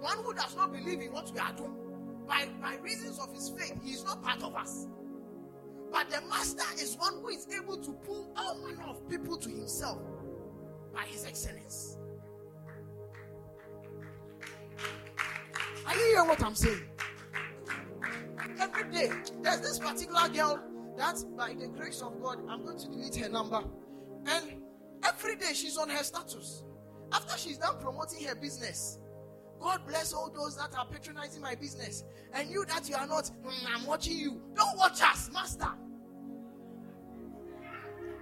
One 0.00 0.18
who 0.18 0.34
does 0.34 0.54
not 0.56 0.72
believe 0.72 1.00
in 1.00 1.12
what 1.12 1.32
we 1.32 1.38
are 1.38 1.52
doing. 1.52 1.81
By, 2.32 2.48
by 2.62 2.76
reasons 2.76 3.18
of 3.18 3.30
his 3.34 3.50
faith, 3.50 3.74
he 3.84 3.90
is 3.90 4.04
not 4.04 4.22
part 4.22 4.42
of 4.42 4.54
us. 4.54 4.86
But 5.90 6.08
the 6.08 6.22
master 6.22 6.64
is 6.82 6.96
one 6.96 7.20
who 7.20 7.28
is 7.28 7.46
able 7.54 7.76
to 7.76 7.92
pull 7.92 8.32
all 8.34 8.54
manner 8.66 8.88
of 8.88 9.06
people 9.06 9.36
to 9.36 9.50
himself 9.50 9.98
by 10.94 11.02
his 11.02 11.26
excellence. 11.26 11.98
Are 15.86 15.94
you 15.94 16.06
hearing 16.06 16.28
what 16.28 16.42
I'm 16.42 16.54
saying? 16.54 16.80
Every 18.58 18.90
day, 18.90 19.10
there's 19.42 19.60
this 19.60 19.78
particular 19.78 20.26
girl 20.30 20.62
that, 20.96 21.22
by 21.36 21.52
the 21.52 21.68
grace 21.68 22.00
of 22.00 22.18
God, 22.22 22.38
I'm 22.48 22.64
going 22.64 22.78
to 22.78 22.88
delete 22.88 23.16
her 23.16 23.28
number. 23.28 23.62
And 24.26 24.62
every 25.04 25.36
day 25.36 25.52
she's 25.52 25.76
on 25.76 25.90
her 25.90 26.02
status. 26.02 26.64
After 27.12 27.36
she's 27.36 27.58
done 27.58 27.78
promoting 27.78 28.24
her 28.24 28.34
business, 28.34 29.00
God 29.62 29.80
bless 29.86 30.12
all 30.12 30.28
those 30.34 30.56
that 30.56 30.74
are 30.76 30.84
patronizing 30.86 31.40
my 31.40 31.54
business. 31.54 32.04
And 32.34 32.50
you 32.50 32.64
that 32.66 32.88
you 32.88 32.96
are 32.96 33.06
not, 33.06 33.30
mm, 33.44 33.52
I'm 33.72 33.86
watching 33.86 34.18
you. 34.18 34.42
Don't 34.54 34.76
watch 34.76 35.00
us, 35.00 35.30
Master. 35.32 35.68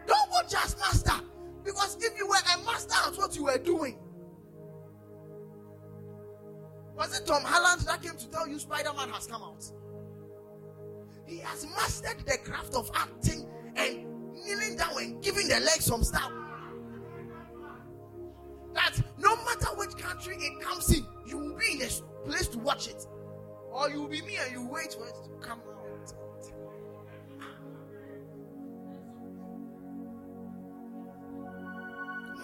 Don't 0.06 0.30
watch 0.30 0.54
us, 0.54 0.76
Master. 0.78 1.24
Because 1.64 1.96
if 2.00 2.16
you 2.18 2.26
were 2.26 2.36
a 2.36 2.64
master 2.64 2.94
at 3.06 3.16
what 3.16 3.34
you 3.36 3.44
were 3.44 3.58
doing, 3.58 3.96
was 6.96 7.18
it 7.18 7.26
Tom 7.26 7.42
Holland 7.42 7.82
that 7.86 8.02
came 8.02 8.16
to 8.16 8.30
tell 8.30 8.46
you 8.46 8.58
Spider 8.58 8.92
Man 8.94 9.08
has 9.08 9.26
come 9.26 9.42
out? 9.42 9.64
He 11.26 11.38
has 11.38 11.64
mastered 11.66 12.18
the 12.26 12.38
craft 12.38 12.74
of 12.74 12.90
acting 12.94 13.48
and 13.76 14.34
kneeling 14.44 14.76
down 14.76 14.98
and 14.98 15.22
giving 15.22 15.48
the 15.48 15.60
legs 15.60 15.86
some 15.86 16.02
stuff. 16.02 16.32
That 18.74 19.00
no 19.18 19.36
matter 19.36 19.68
which 19.76 19.96
country 19.96 20.36
it 20.36 20.60
comes 20.60 20.92
in, 20.92 21.06
you 21.30 21.38
will 21.38 21.56
be 21.56 21.72
in 21.72 21.82
a 21.82 22.26
place 22.28 22.48
to 22.48 22.58
watch 22.58 22.88
it. 22.88 23.06
Or 23.72 23.88
you 23.88 24.02
will 24.02 24.08
be 24.08 24.20
me 24.22 24.36
and 24.36 24.52
you 24.52 24.66
wait 24.66 24.92
for 24.92 25.06
it 25.06 25.14
to 25.24 25.46
come 25.46 25.60
out. 25.60 26.12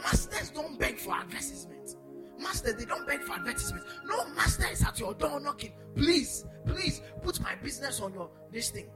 Masters 0.02 0.50
don't 0.50 0.78
beg 0.78 0.98
for 0.98 1.14
advertisement. 1.14 1.96
Masters, 2.38 2.74
they 2.76 2.84
don't 2.84 3.06
beg 3.06 3.22
for 3.22 3.32
advertisement. 3.32 3.84
No 4.06 4.24
master 4.34 4.66
is 4.70 4.82
at 4.84 5.00
your 5.00 5.14
door 5.14 5.40
knocking. 5.40 5.72
Please, 5.96 6.44
please 6.64 7.02
put 7.22 7.40
my 7.40 7.56
business 7.56 8.00
on 8.00 8.14
your 8.14 8.30
this 8.52 8.70
thing. 8.70 8.88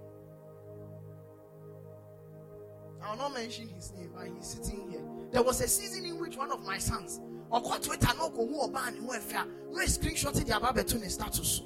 I'll 3.02 3.16
not 3.16 3.32
mention 3.34 3.68
his 3.68 3.92
name, 3.92 4.10
but 4.14 4.26
he's 4.26 4.46
sitting 4.46 4.90
here. 4.90 5.02
There 5.32 5.42
was 5.42 5.60
a 5.62 5.66
season 5.68 6.04
in 6.04 6.20
which 6.20 6.36
one 6.36 6.52
of 6.52 6.64
my 6.64 6.78
sons, 6.78 7.20
caught 7.58 7.82
Twitter, 7.82 8.08
no 8.16 8.28
go 8.28 8.46
who 8.46 8.60
or 8.60 8.70
ban 8.70 8.94
who 8.96 9.12
fair, 9.18 9.44
no 9.72 9.80
screenshotted 9.80 10.46
the 10.46 10.56
above 10.56 10.76
between 10.76 11.08
status. 11.08 11.62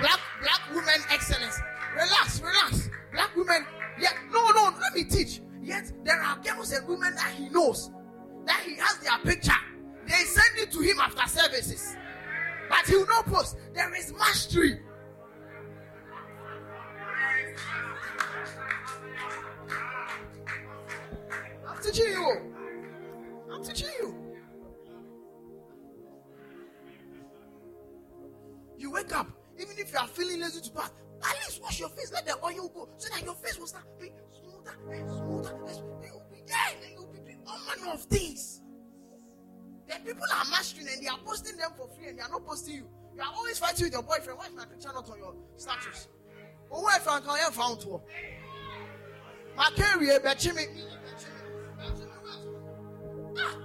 Black 0.00 0.20
black 0.40 0.60
women 0.70 1.00
excellence. 1.10 1.58
Relax, 1.94 2.40
relax. 2.40 2.88
Black 3.12 3.36
women. 3.36 3.66
Yeah, 4.00 4.10
no, 4.30 4.48
no, 4.50 4.72
let 4.80 4.94
me 4.94 5.04
teach. 5.04 5.40
Yet 5.62 5.92
there 6.04 6.20
are 6.20 6.38
girls 6.38 6.72
and 6.72 6.86
women 6.88 7.14
that 7.14 7.34
he 7.34 7.48
knows 7.48 7.90
that 8.46 8.60
he 8.64 8.76
has 8.76 8.98
their 8.98 9.18
picture. 9.18 9.52
They 10.06 10.24
send 10.24 10.58
it 10.58 10.72
to 10.72 10.80
him 10.80 10.98
after 10.98 11.28
services. 11.28 11.96
But 12.68 12.86
he 12.86 12.96
will 12.96 13.06
not 13.06 13.26
post. 13.26 13.56
There 13.74 13.94
is 13.94 14.12
mastery. 14.14 14.80
I'm 21.68 21.82
teaching 21.82 22.06
you. 22.06 22.51
Teaching 23.64 23.90
you. 24.00 24.14
You 28.76 28.90
wake 28.90 29.14
up, 29.14 29.28
even 29.56 29.74
if 29.78 29.92
you 29.92 29.98
are 29.98 30.08
feeling 30.08 30.40
lazy 30.40 30.60
to 30.62 30.70
bath, 30.72 30.92
at 31.22 31.34
least 31.46 31.62
wash 31.62 31.78
your 31.78 31.88
face. 31.90 32.10
Let 32.12 32.26
the 32.26 32.34
oil 32.44 32.68
go 32.74 32.88
so 32.96 33.08
that 33.14 33.24
your 33.24 33.34
face 33.34 33.58
will 33.58 33.68
start 33.68 33.84
being 34.00 34.12
smoother 34.32 34.76
and 34.90 35.08
smoother. 35.08 35.54
and 35.68 35.76
You 36.04 36.12
will 36.12 36.26
be 36.32 36.42
there 36.46 36.56
and 36.82 36.92
you'll 36.92 37.12
be 37.12 37.20
doing 37.20 37.40
all 37.46 37.58
manner 37.68 37.92
of 37.92 38.02
things. 38.02 38.60
Then 39.86 40.00
people 40.00 40.24
are 40.34 40.44
mastering 40.50 40.88
and 40.92 41.00
they 41.02 41.08
are 41.08 41.18
posting 41.24 41.56
them 41.56 41.70
for 41.76 41.88
free 41.96 42.08
and 42.08 42.18
they 42.18 42.22
are 42.22 42.30
not 42.30 42.44
posting 42.44 42.74
you. 42.74 42.88
You 43.14 43.22
are 43.22 43.32
always 43.36 43.58
fighting 43.58 43.86
with 43.86 43.92
your 43.92 44.02
boyfriend. 44.02 44.38
Why 44.38 44.46
is 44.46 44.54
my 44.54 44.64
picture 44.64 44.90
not 44.92 45.08
on 45.08 45.18
your 45.18 45.34
status? 45.56 46.08
Oh, 46.70 46.82
why 46.82 46.98
found 46.98 47.24
can 47.24 47.36
you 47.36 47.50
found 47.52 47.80
to? 47.82 48.00
My 49.56 49.70
career, 49.76 50.18
Bechimi. 50.18 50.66
Ah. 53.38 53.56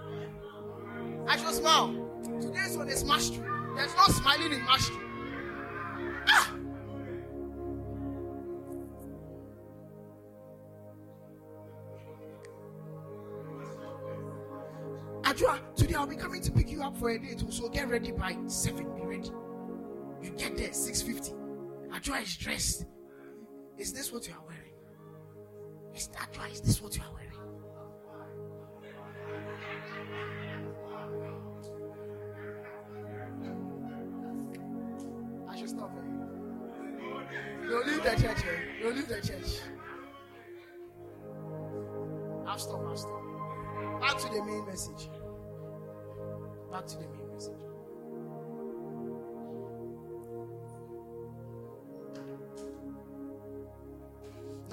I 1.28 1.38
should 1.38 1.54
smile. 1.54 1.94
Today's 2.42 2.78
one 2.78 2.90
is 2.90 3.04
mastery. 3.04 3.46
There's 3.76 3.96
no 3.96 4.04
smiling 4.08 4.54
in 4.54 4.64
mastery. 4.66 4.98
Ah. 6.30 6.54
Ajua, 15.24 15.60
today 15.76 15.96
I'll 15.96 16.08
be 16.08 16.16
coming 16.16 16.42
to 16.42 16.52
pick 16.52 16.70
you 16.70 16.82
up 16.82 16.98
for 16.98 17.10
a 17.10 17.20
date. 17.20 17.44
So 17.50 17.68
get 17.70 17.90
ready 17.90 18.12
by 18.12 18.38
7. 18.48 18.96
Be 18.96 19.02
ready. 19.02 19.30
You 20.24 20.32
get 20.32 20.58
there 20.58 20.70
6.50. 20.70 21.34
Ajua 21.92 22.22
is 22.24 22.38
dressed. 22.38 22.86
Is 23.78 23.94
this 23.94 24.12
what 24.12 24.28
you 24.28 24.34
are 24.34 24.46
wearing? 24.48 24.74
Is 25.94 26.08
that 26.08 26.32
Ajua, 26.34 26.52
is 26.52 26.62
this 26.62 26.82
what 26.82 26.96
you 26.96 27.04
are 27.04 27.14
wearing? 27.14 27.27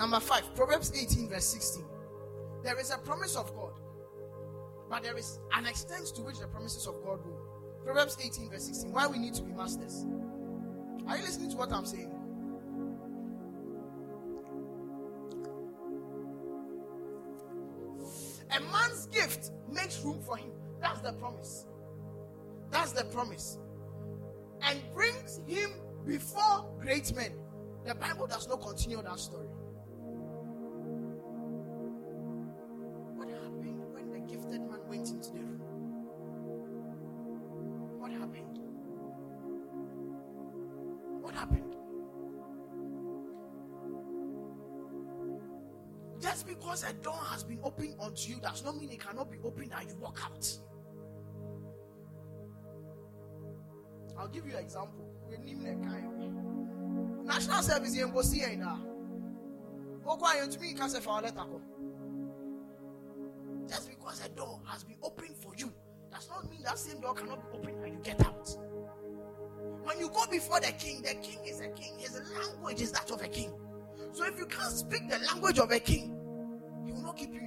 Number 0.04 0.20
five, 0.20 0.54
Proverbs 0.54 0.92
18, 0.94 1.30
verse 1.30 1.46
16. 1.46 1.82
There 2.62 2.78
is 2.78 2.90
a 2.90 2.99
promise 2.99 3.37
of 3.37 3.54
God, 3.54 3.73
but 4.90 5.02
there 5.02 5.16
is 5.16 5.38
an 5.54 5.64
extent 5.64 6.08
to 6.16 6.20
which 6.20 6.40
the 6.40 6.46
promises 6.46 6.87
of 6.87 7.02
God 7.02 7.25
will. 7.25 7.40
Proverbs 7.82 8.18
18, 8.23 8.50
verse 8.50 8.64
16. 8.64 8.92
Why 8.92 9.06
we 9.06 9.18
need 9.18 9.32
to 9.32 9.42
be 9.42 9.54
masters. 9.54 10.04
Are 11.08 11.16
you 11.16 11.23
listening 11.23 11.52
to 11.52 11.56
what 11.56 11.73
I'm 11.73 11.87
saying? 11.87 12.11
A 18.54 18.61
man's 18.61 19.06
gift 19.06 19.52
makes 19.73 20.04
room 20.04 20.20
for 20.20 20.37
him. 20.37 20.50
That's 20.82 21.00
the 21.00 21.14
promise. 21.14 21.64
That's 22.70 22.92
the 22.92 23.04
promise. 23.04 23.56
And 24.61 24.82
brings 24.92 25.40
him 25.46 25.70
before 26.06 26.66
great 26.78 27.14
men. 27.16 27.32
The 27.87 27.94
Bible 27.94 28.26
does 28.26 28.46
not 28.46 28.61
continue 28.61 29.00
that 29.02 29.18
story. 29.18 29.49
Opened 47.64 47.94
unto 48.00 48.30
you 48.33 48.40
does 48.40 48.62
not 48.64 48.76
mean 48.76 48.90
it 48.90 49.00
cannot 49.00 49.30
be 49.30 49.38
opened 49.42 49.73
and 49.76 49.88
you 49.88 49.97
walk 49.97 50.21
out. 50.25 50.47
I'll 54.18 54.28
give 54.28 54.47
you 54.47 54.56
an 54.56 54.62
example. 54.64 55.11
National 57.25 57.62
service 57.62 57.97
in 57.99 58.12
Bosia 58.12 58.80
for 60.04 61.21
letter. 61.21 61.44
Just 63.68 63.88
because 63.88 64.25
a 64.25 64.28
door 64.30 64.61
has 64.66 64.85
been 64.85 64.97
opened 65.02 65.37
for 65.37 65.52
you 65.56 65.73
does 66.12 66.28
not 66.28 66.49
mean 66.50 66.62
that 66.62 66.78
same 66.78 67.00
door 67.00 67.14
cannot 67.14 67.40
be 67.50 67.59
opened 67.59 67.85
and 67.85 67.94
you 67.94 68.00
get 68.04 68.25
out. 68.25 68.49
When 69.83 69.99
you 69.99 70.11
go 70.11 70.26
before 70.30 70.61
the 70.61 70.73
king, 70.73 71.02
the 71.02 71.14
king 71.14 71.40
is 71.47 71.61
a 71.61 71.68
king. 71.68 71.99
His 71.99 72.21
language 72.38 72.80
is 72.80 72.92
that 72.92 73.11
of 73.11 73.23
a 73.23 73.28
king. 73.28 73.52
So 74.12 74.25
if 74.25 74.38
you 74.38 74.47
can't 74.47 74.73
speak 74.73 75.09
the 75.09 75.18
language 75.18 75.59
of 75.59 75.71
a 75.71 75.80
king, 75.80 76.16
he 76.87 76.92
will 76.92 77.02
not 77.02 77.16
keep 77.16 77.33
you 77.33 77.40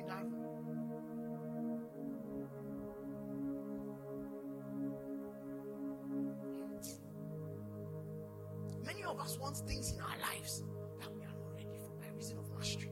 of 9.62 9.68
things 9.68 9.94
in 9.94 10.00
our 10.02 10.18
lives 10.22 10.64
that 11.00 11.14
we 11.14 11.22
are 11.22 11.28
not 11.28 11.54
ready 11.54 11.78
for 11.80 11.92
by 12.02 12.08
reason 12.16 12.38
of 12.38 12.50
mastery. 12.56 12.92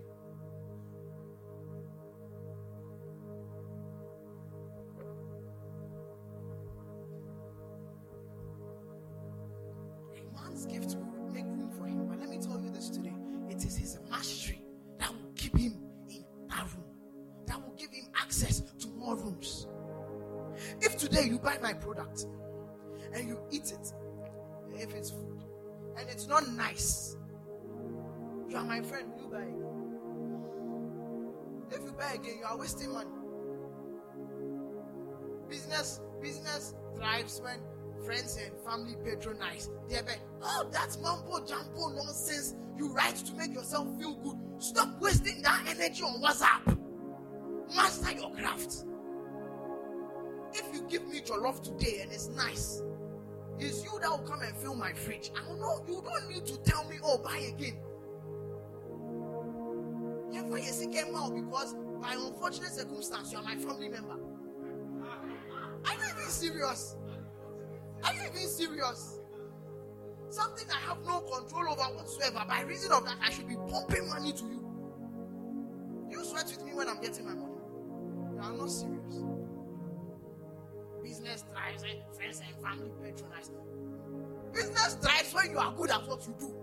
A 10.16 10.44
man's 10.44 10.66
gift 10.66 10.96
will 10.96 11.32
make 11.32 11.46
room 11.46 11.72
for 11.78 11.86
him, 11.86 12.08
but 12.08 12.20
let 12.20 12.30
me 12.30 12.38
tell 12.40 12.60
you 12.60 12.72
this 12.72 12.90
today 12.90 13.14
it 13.50 13.64
is 13.64 13.76
his 13.76 14.00
mastery 14.10 14.64
that 15.00 15.12
will 15.12 15.32
keep 15.36 15.56
him 15.58 15.80
in 16.10 16.24
that 16.50 16.64
room, 16.74 16.86
that 17.48 17.62
will 17.62 17.76
give 17.76 17.92
him 17.92 18.06
access 18.16 18.62
to 18.62 18.88
more 18.90 19.16
rooms. 19.16 19.68
If 20.82 20.98
today 20.98 21.26
you 21.26 21.38
buy 21.38 21.58
my 21.62 21.74
product 21.74 22.26
and 23.14 23.28
you 23.28 23.40
eat 23.52 23.72
it, 23.72 23.94
if 24.74 24.94
it's 24.94 25.12
food, 25.12 25.44
and 25.98 26.10
it's 26.10 26.28
not 26.28 26.48
nice, 26.50 27.18
you 28.50 28.58
are 28.58 28.64
my 28.64 28.82
friend, 28.82 29.12
you 29.20 29.28
buy 29.28 29.40
again. 29.40 29.66
If 31.72 31.84
you 31.84 31.92
buy 31.92 32.14
again, 32.14 32.38
you 32.40 32.46
are 32.46 32.58
wasting 32.58 32.94
money. 32.94 33.10
Business, 35.50 36.02
business 36.22 36.74
thrives 36.96 37.42
when 37.44 37.60
friends 38.06 38.38
and 38.38 38.56
family 38.66 38.96
patronize. 39.04 39.70
They 39.90 40.02
be, 40.02 40.14
oh, 40.42 40.68
that's 40.72 40.98
mumbo 41.00 41.46
jumbo 41.46 41.90
nonsense 41.96 42.56
you 42.78 42.94
write 42.94 43.16
to 43.16 43.34
make 43.34 43.54
yourself 43.54 43.88
feel 43.98 44.16
good. 44.16 44.38
Stop 44.60 45.02
wasting 45.02 45.42
that 45.44 45.64
energy 45.68 46.04
on 46.04 46.22
WhatsApp. 46.22 46.78
Master 47.76 48.12
your 48.12 48.32
craft. 48.34 48.84
If 50.54 50.74
you 50.74 50.86
give 50.90 51.08
me 51.08 51.22
your 51.26 51.42
love 51.42 51.62
today 51.62 52.00
and 52.02 52.12
it's 52.12 52.28
nice, 52.30 52.82
it's 53.60 53.84
you 53.84 53.98
that 54.02 54.10
will 54.10 54.20
come 54.20 54.42
and 54.42 54.56
fill 54.58 54.76
my 54.76 54.94
fridge. 54.94 55.32
I 55.36 55.48
don't 55.48 55.60
know. 55.60 55.84
You 55.88 56.04
don't 56.04 56.30
need 56.30 56.46
to 56.46 56.58
tell 56.60 56.84
me, 56.90 56.98
oh, 57.04 57.18
buy 57.18 57.38
again. 57.38 57.78
Never 60.32 60.58
you 60.58 60.66
see 60.66 60.88
came 60.88 61.16
out 61.16 61.34
because 61.34 61.74
by 62.02 62.14
unfortunate 62.14 62.72
circumstance 62.72 63.32
you 63.32 63.38
are 63.38 63.44
my 63.44 63.56
family 63.56 63.88
member. 63.88 64.18
Are 65.86 65.94
you 65.94 66.04
even 66.18 66.30
serious? 66.30 66.96
Are 68.04 68.14
you 68.14 68.22
even 68.30 68.48
serious? 68.48 69.20
Something 70.30 70.68
I 70.70 70.80
have 70.90 70.98
no 71.06 71.22
control 71.22 71.72
over 71.72 71.96
whatsoever. 71.96 72.44
By 72.48 72.62
reason 72.62 72.92
of 72.92 73.06
that, 73.06 73.16
I 73.24 73.32
should 73.32 73.48
be 73.48 73.56
pumping 73.70 74.10
money 74.10 74.34
to 74.34 74.44
you. 74.44 74.66
You 76.10 76.24
sweat 76.26 76.46
with 76.48 76.66
me 76.66 76.74
when 76.74 76.90
I'm 76.90 77.00
getting 77.00 77.26
my 77.26 77.34
money. 77.34 77.56
You 78.34 78.42
are 78.42 78.52
not 78.52 78.70
serious. 78.70 79.45
Business 81.16 81.46
thrives, 81.54 81.84
eh? 81.84 81.96
friends 82.12 82.42
and 82.46 82.62
family 82.62 82.92
patronize. 83.02 83.50
Business 84.54 84.96
thrives 84.96 85.34
when 85.34 85.50
you 85.50 85.58
are 85.58 85.72
good 85.72 85.90
at 85.90 86.06
what 86.06 86.28
you 86.28 86.36
do. 86.38 86.54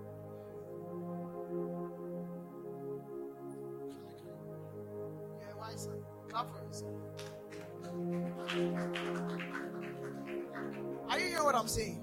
Yeah, 5.41 5.55
why, 5.57 5.75
son? 5.75 6.05
Clap 6.29 6.51
for 6.51 6.63
yourself. 6.67 6.93
Are 11.09 11.19
you 11.19 11.29
hearing 11.29 11.45
what 11.45 11.55
I'm 11.55 11.69
saying? 11.69 12.02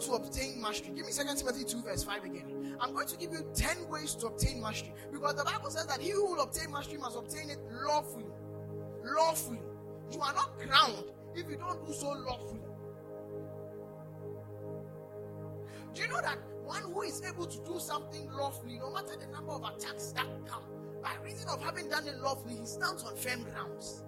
To 0.00 0.12
obtain 0.12 0.60
mastery? 0.60 0.94
Give 0.94 1.06
me 1.06 1.12
2 1.12 1.22
Timothy 1.36 1.64
2, 1.64 1.82
verse 1.82 2.02
5 2.02 2.24
again. 2.24 2.76
I'm 2.80 2.92
going 2.92 3.06
to 3.08 3.16
give 3.16 3.32
you 3.32 3.44
10 3.54 3.88
ways 3.88 4.14
to 4.16 4.26
obtain 4.26 4.60
mastery 4.60 4.94
because 5.12 5.34
the 5.34 5.44
Bible 5.44 5.70
says 5.70 5.86
that 5.86 6.00
he 6.00 6.10
who 6.10 6.24
will 6.26 6.42
obtain 6.42 6.70
mastery 6.72 6.98
must 6.98 7.16
obtain 7.16 7.50
it 7.50 7.58
lawfully. 7.86 8.24
Lawfully. 9.04 9.60
You 10.12 10.20
are 10.20 10.34
not 10.34 10.58
crowned 10.58 11.04
if 11.34 11.48
you 11.48 11.56
don't 11.56 11.86
do 11.86 11.92
so 11.92 12.10
lawfully. 12.10 12.60
Do 15.94 16.02
you 16.02 16.08
know 16.08 16.20
that 16.20 16.38
one 16.64 16.82
who 16.82 17.02
is 17.02 17.22
able 17.22 17.46
to 17.46 17.58
do 17.58 17.78
something 17.78 18.30
lawfully, 18.32 18.78
no 18.78 18.92
matter 18.92 19.16
the 19.18 19.26
number 19.32 19.52
of 19.52 19.62
attacks 19.64 20.12
that 20.12 20.26
come, 20.46 20.62
by 21.02 21.12
reason 21.24 21.48
of 21.48 21.62
having 21.62 21.88
done 21.88 22.06
it 22.06 22.20
lawfully, 22.20 22.56
he 22.60 22.66
stands 22.66 23.02
on 23.04 23.16
firm 23.16 23.42
grounds. 23.42 24.04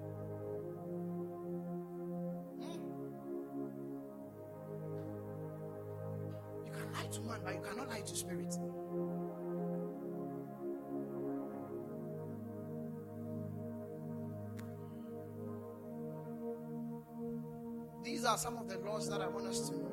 To 8.06 8.16
spirit. 8.16 8.56
These 18.04 18.24
are 18.24 18.36
some 18.36 18.58
of 18.58 18.68
the 18.68 18.78
laws 18.78 19.08
that 19.08 19.20
I 19.20 19.28
want 19.28 19.46
us 19.46 19.68
to 19.70 19.76
know. 19.76 19.91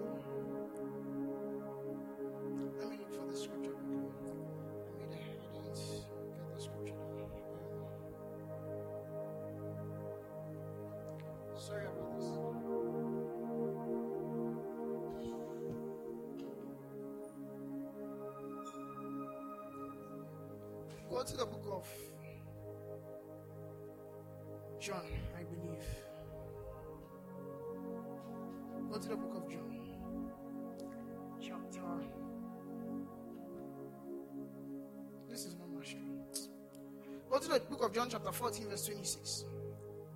14, 38.49 38.67
verse 38.67 38.85
26. 38.87 39.45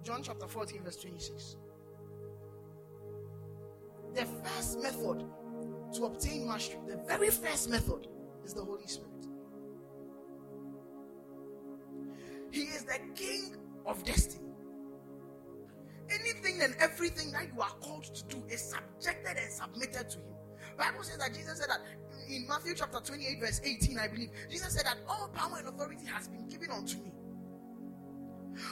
John, 0.04 0.24
chapter 0.24 0.48
14, 0.48 0.84
verse 0.84 0.98
26. 0.98 1.56
The 4.16 4.26
first 4.26 4.82
method 4.82 5.24
to 5.94 6.06
obtain 6.06 6.48
mastery, 6.48 6.80
the 6.88 6.98
very 7.08 7.30
first 7.30 7.70
method, 7.70 8.08
is 8.44 8.56
the 8.56 8.64
Holy 8.64 8.88
Spirit. 8.88 9.28
He 12.50 12.62
is 12.62 12.86
the 12.86 12.98
King 13.14 13.56
of 13.86 14.04
destiny. 14.04 14.50
Anything 16.10 16.64
and 16.64 16.76
everything 16.80 17.32
that 17.34 17.54
you 17.54 17.62
are 17.62 17.76
called 17.82 18.06
to 18.06 18.24
do 18.36 18.44
is 18.50 18.62
subjected 18.62 19.38
and 19.38 19.52
submitted 19.52 20.10
to 20.10 20.18
Him. 20.18 20.34
Bible 20.76 21.04
says 21.04 21.20
that 21.20 21.36
Jesus 21.36 21.60
said 21.60 21.70
that 21.70 21.82
in 22.28 22.48
Matthew 22.48 22.74
chapter 22.74 23.00
28, 23.00 23.40
verse 23.40 23.62
18, 23.64 24.00
I 24.00 24.08
believe, 24.08 24.32
Jesus 24.50 24.74
said 24.74 24.88
that 24.88 24.98
all 25.08 25.28
power 25.36 25.60
and 25.60 25.68
authority 25.68 26.08
has 26.08 26.28
been 26.28 26.48
given 26.50 26.72
unto 26.72 26.98
me. 26.98 27.12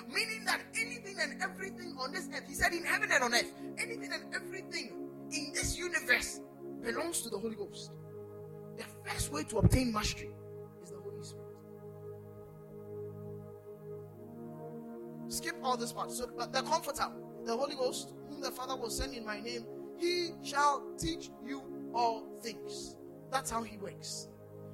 Meaning 0.08 0.46
that 0.46 0.62
anything 0.80 1.17
and 1.20 1.41
everything 1.41 1.96
on 2.00 2.12
this 2.12 2.28
earth, 2.34 2.44
he 2.48 2.54
said 2.54 2.72
in 2.74 2.84
heaven 2.84 3.10
and 3.12 3.24
on 3.24 3.34
earth, 3.34 3.52
anything 3.78 4.12
and 4.13 4.34
everything 4.34 5.10
in 5.32 5.52
this 5.54 5.78
universe 5.78 6.41
belongs 6.82 7.22
to 7.22 7.30
the 7.30 7.38
Holy 7.38 7.56
Ghost. 7.56 7.91
The 8.78 8.86
first 9.06 9.32
way 9.32 9.44
to 9.46 9.58
obtain 9.60 9.91
mastery 9.94 10.32
is 10.84 10.91
the 10.91 10.98
Holy 10.98 11.24
Spirit. 11.24 11.46
Skip 15.30 15.56
all 15.63 15.78
this 15.78 15.94
part. 15.94 16.12
So, 16.12 16.30
but 16.38 16.52
the 16.52 16.62
comforter, 16.62 17.08
the 17.46 17.56
Holy 17.56 17.76
Ghost, 17.76 18.13
whom 18.30 18.41
the 18.41 18.52
Father 18.52 18.76
will 18.76 18.89
send 18.89 19.13
in 19.13 19.26
my 19.26 19.39
name, 19.39 19.65
he 19.98 20.32
shall 20.44 20.84
teach 20.98 21.30
you 21.46 21.63
all 21.94 22.24
things. 22.41 22.96
That's 23.32 23.50
how 23.50 23.63
he 23.63 23.78
works. 23.78 24.28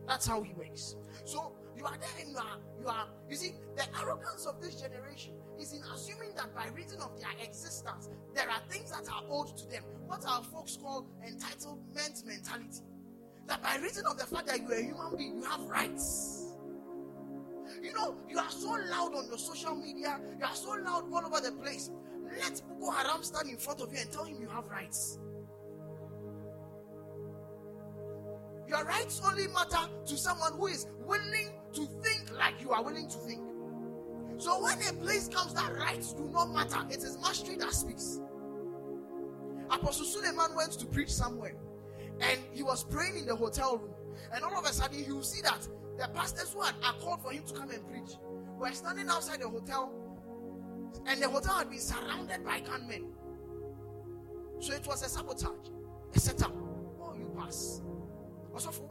That's 0.08 0.26
how 0.26 0.42
he 0.42 0.54
works. 0.54 0.96
So 1.26 1.54
you 1.78 1.86
are 1.86 1.98
there 1.98 2.10
and 2.20 2.32
you 2.32 2.38
are, 2.38 2.58
you 2.82 2.88
are, 2.88 3.08
you 3.30 3.36
see, 3.36 3.54
the 3.76 3.84
arrogance 4.02 4.46
of 4.46 4.60
this 4.62 4.82
generation 4.82 5.34
is 5.60 5.74
in 5.74 5.82
assuming 5.94 6.34
that 6.36 6.54
by 6.56 6.68
reason 6.76 7.00
of 7.02 7.20
their 7.20 7.30
existence, 7.42 8.10
there 8.34 8.50
are 8.50 8.60
things 8.70 8.92
that 8.92 9.08
are 9.12 9.24
owed 9.30 9.56
to 9.58 9.68
them. 9.68 9.84
What 10.08 10.26
our 10.28 10.44
folks 10.44 10.78
call 10.78 11.08
entitlement 11.26 12.26
mentality. 12.26 12.82
That 13.48 13.62
by 13.62 13.78
reason 13.78 14.06
of 14.08 14.18
the 14.18 14.26
fact 14.26 14.48
that 14.48 14.60
you 14.60 14.68
are 14.68 14.76
a 14.76 14.84
human 14.84 15.18
being, 15.18 15.38
you 15.38 15.44
have 15.44 15.62
rights. 15.62 16.56
You 17.82 17.94
know, 17.94 18.16
you 18.28 18.40
are 18.40 18.50
so 18.50 18.70
loud 18.70 19.14
on 19.16 19.28
your 19.28 19.38
social 19.38 19.76
media, 19.76 20.20
you 20.40 20.46
are 20.46 20.56
so 20.56 20.72
loud 20.72 21.06
all 21.12 21.26
over 21.26 21.42
the 21.42 21.52
place. 21.52 21.92
Let 22.40 22.62
Boko 22.68 22.92
Haram 22.92 23.24
stand 23.24 23.50
in 23.50 23.58
front 23.58 23.82
of 23.82 23.92
you 23.94 24.00
and 24.00 24.12
tell 24.12 24.26
him 24.26 24.38
you 24.42 24.50
have 24.50 24.66
rights. 24.66 25.20
Your 28.68 28.84
rights 28.84 29.22
only 29.24 29.48
matter 29.48 29.90
to 30.08 30.18
someone 30.18 30.54
who 30.54 30.68
is 30.68 30.88
willing 31.06 31.52
to 31.78 31.86
think 32.04 32.38
like 32.38 32.62
you 32.62 32.72
are 32.72 32.84
willing 32.84 33.08
to 33.08 33.18
think. 33.20 33.42
So 34.38 34.62
when 34.62 34.78
a 34.88 34.94
place 34.94 35.28
comes 35.28 35.54
that 35.54 35.74
rights 35.76 36.14
do 36.14 36.30
not 36.32 36.52
matter, 36.52 36.86
it 36.90 36.98
is 36.98 37.18
mastery 37.22 37.56
that 37.58 37.74
speaks. 37.74 38.20
Apostle 39.70 40.06
Suleman 40.06 40.56
went 40.56 40.74
to 40.74 40.86
preach 40.86 41.12
somewhere 41.12 41.56
and 42.22 42.40
he 42.54 42.64
was 42.64 42.84
praying 42.84 43.18
in 43.18 43.26
the 43.26 43.36
hotel 43.36 43.78
room. 43.78 43.94
And 44.34 44.44
all 44.44 44.58
of 44.58 44.66
a 44.66 44.74
sudden, 44.74 45.04
he 45.04 45.12
will 45.12 45.24
see 45.24 45.42
that 45.42 45.68
the 45.98 46.08
pastors 46.10 46.54
who 46.54 46.62
had 46.62 46.76
called 47.00 47.22
for 47.22 47.32
him 47.32 47.44
to 47.44 47.54
come 47.54 47.70
and 47.72 47.88
preach 47.88 48.18
were 48.58 48.72
standing 48.72 49.10
outside 49.10 49.42
the 49.42 49.50
hotel, 49.50 49.92
and 51.06 51.22
the 51.22 51.30
hotel 51.30 51.56
had 51.56 51.70
been 51.70 51.80
surrounded 51.80 52.44
by 52.44 52.60
gunmen. 52.60 53.14
So 54.60 54.74
it 54.74 54.86
was 54.88 55.04
a 55.04 55.10
sabotage, 55.10 55.70
a 56.14 56.20
setup. 56.20 56.54
Oh, 57.00 57.14
you 57.18 57.32
pass. 57.38 57.82
Also, 58.54 58.72
for. 58.72 58.88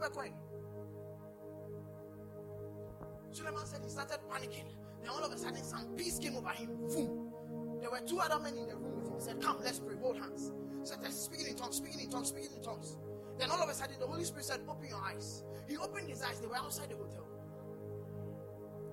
Suleman 3.33 3.65
said 3.65 3.81
he 3.83 3.89
started 3.89 4.19
panicking. 4.31 4.67
Then 5.01 5.09
all 5.09 5.23
of 5.23 5.31
a 5.31 5.37
sudden, 5.37 5.63
some 5.63 5.95
peace 5.95 6.19
came 6.19 6.35
over 6.35 6.49
him. 6.49 6.69
Boom. 6.87 7.31
There 7.79 7.89
were 7.91 8.01
two 8.07 8.19
other 8.19 8.39
men 8.39 8.57
in 8.57 8.67
the 8.67 8.75
room 8.75 8.95
with 8.95 9.07
him. 9.07 9.13
He 9.15 9.21
said, 9.21 9.41
Come, 9.41 9.57
let's 9.63 9.79
pray. 9.79 9.95
Hold 10.01 10.17
hands. 10.17 10.51
He 10.81 10.85
said, 10.87 11.03
Speaking 11.13 11.47
in 11.47 11.55
tongues, 11.55 11.77
speaking 11.77 11.99
in 12.01 12.09
tongues, 12.09 12.29
speaking 12.29 12.51
in 12.55 12.63
tongues. 12.63 12.97
Then 13.37 13.51
all 13.51 13.61
of 13.61 13.69
a 13.69 13.73
sudden, 13.73 13.95
the 13.99 14.07
Holy 14.07 14.23
Spirit 14.23 14.45
said, 14.45 14.61
Open 14.67 14.87
your 14.89 15.01
eyes. 15.01 15.43
He 15.67 15.77
opened 15.77 16.09
his 16.09 16.21
eyes. 16.23 16.39
They 16.39 16.47
were 16.47 16.57
outside 16.57 16.89
the 16.89 16.95
hotel. 16.95 17.27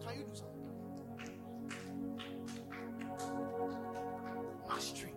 Can 0.07 0.19
you 0.19 0.25
do 0.25 0.35
something? 0.35 0.55
Mastery. 4.69 5.15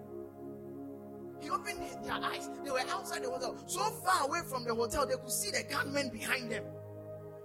He 1.41 1.49
opened 1.49 1.80
their 2.03 2.13
eyes. 2.13 2.49
They 2.63 2.71
were 2.71 2.80
outside 2.89 3.23
the 3.23 3.30
hotel. 3.30 3.58
So 3.67 3.82
far 4.06 4.27
away 4.27 4.39
from 4.47 4.63
the 4.63 4.73
hotel, 4.73 5.06
they 5.06 5.15
could 5.15 5.30
see 5.32 5.51
the 5.51 5.63
gunmen 5.69 6.10
behind 6.10 6.51
them. 6.51 6.63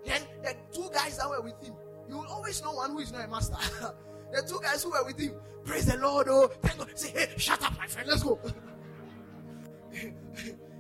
Then 0.05 0.23
the 0.43 0.55
two 0.73 0.91
guys 0.93 1.19
that 1.19 1.29
were 1.29 1.43
with 1.43 1.63
him. 1.63 1.75
You 2.09 2.19
will 2.19 2.27
always 2.27 2.63
know 2.63 2.73
one 2.73 2.91
who 2.91 2.99
is 2.99 3.13
not 3.13 3.25
a 3.25 3.29
master. 3.29 3.57
the 4.33 4.43
two 4.49 4.61
guys 4.63 4.83
who 4.83 4.91
were 4.91 5.05
with 5.05 5.19
him. 5.19 5.35
Praise 5.65 5.87
the 5.87 5.97
Lord. 5.99 6.27
Oh, 6.29 6.49
thank 6.63 6.79
God. 6.79 6.99
Say, 6.99 7.11
hey, 7.11 7.29
shut 7.37 7.63
up, 7.63 7.77
my 7.79 7.87
friend. 7.87 8.09
Let's 8.09 8.23
go. 8.23 8.39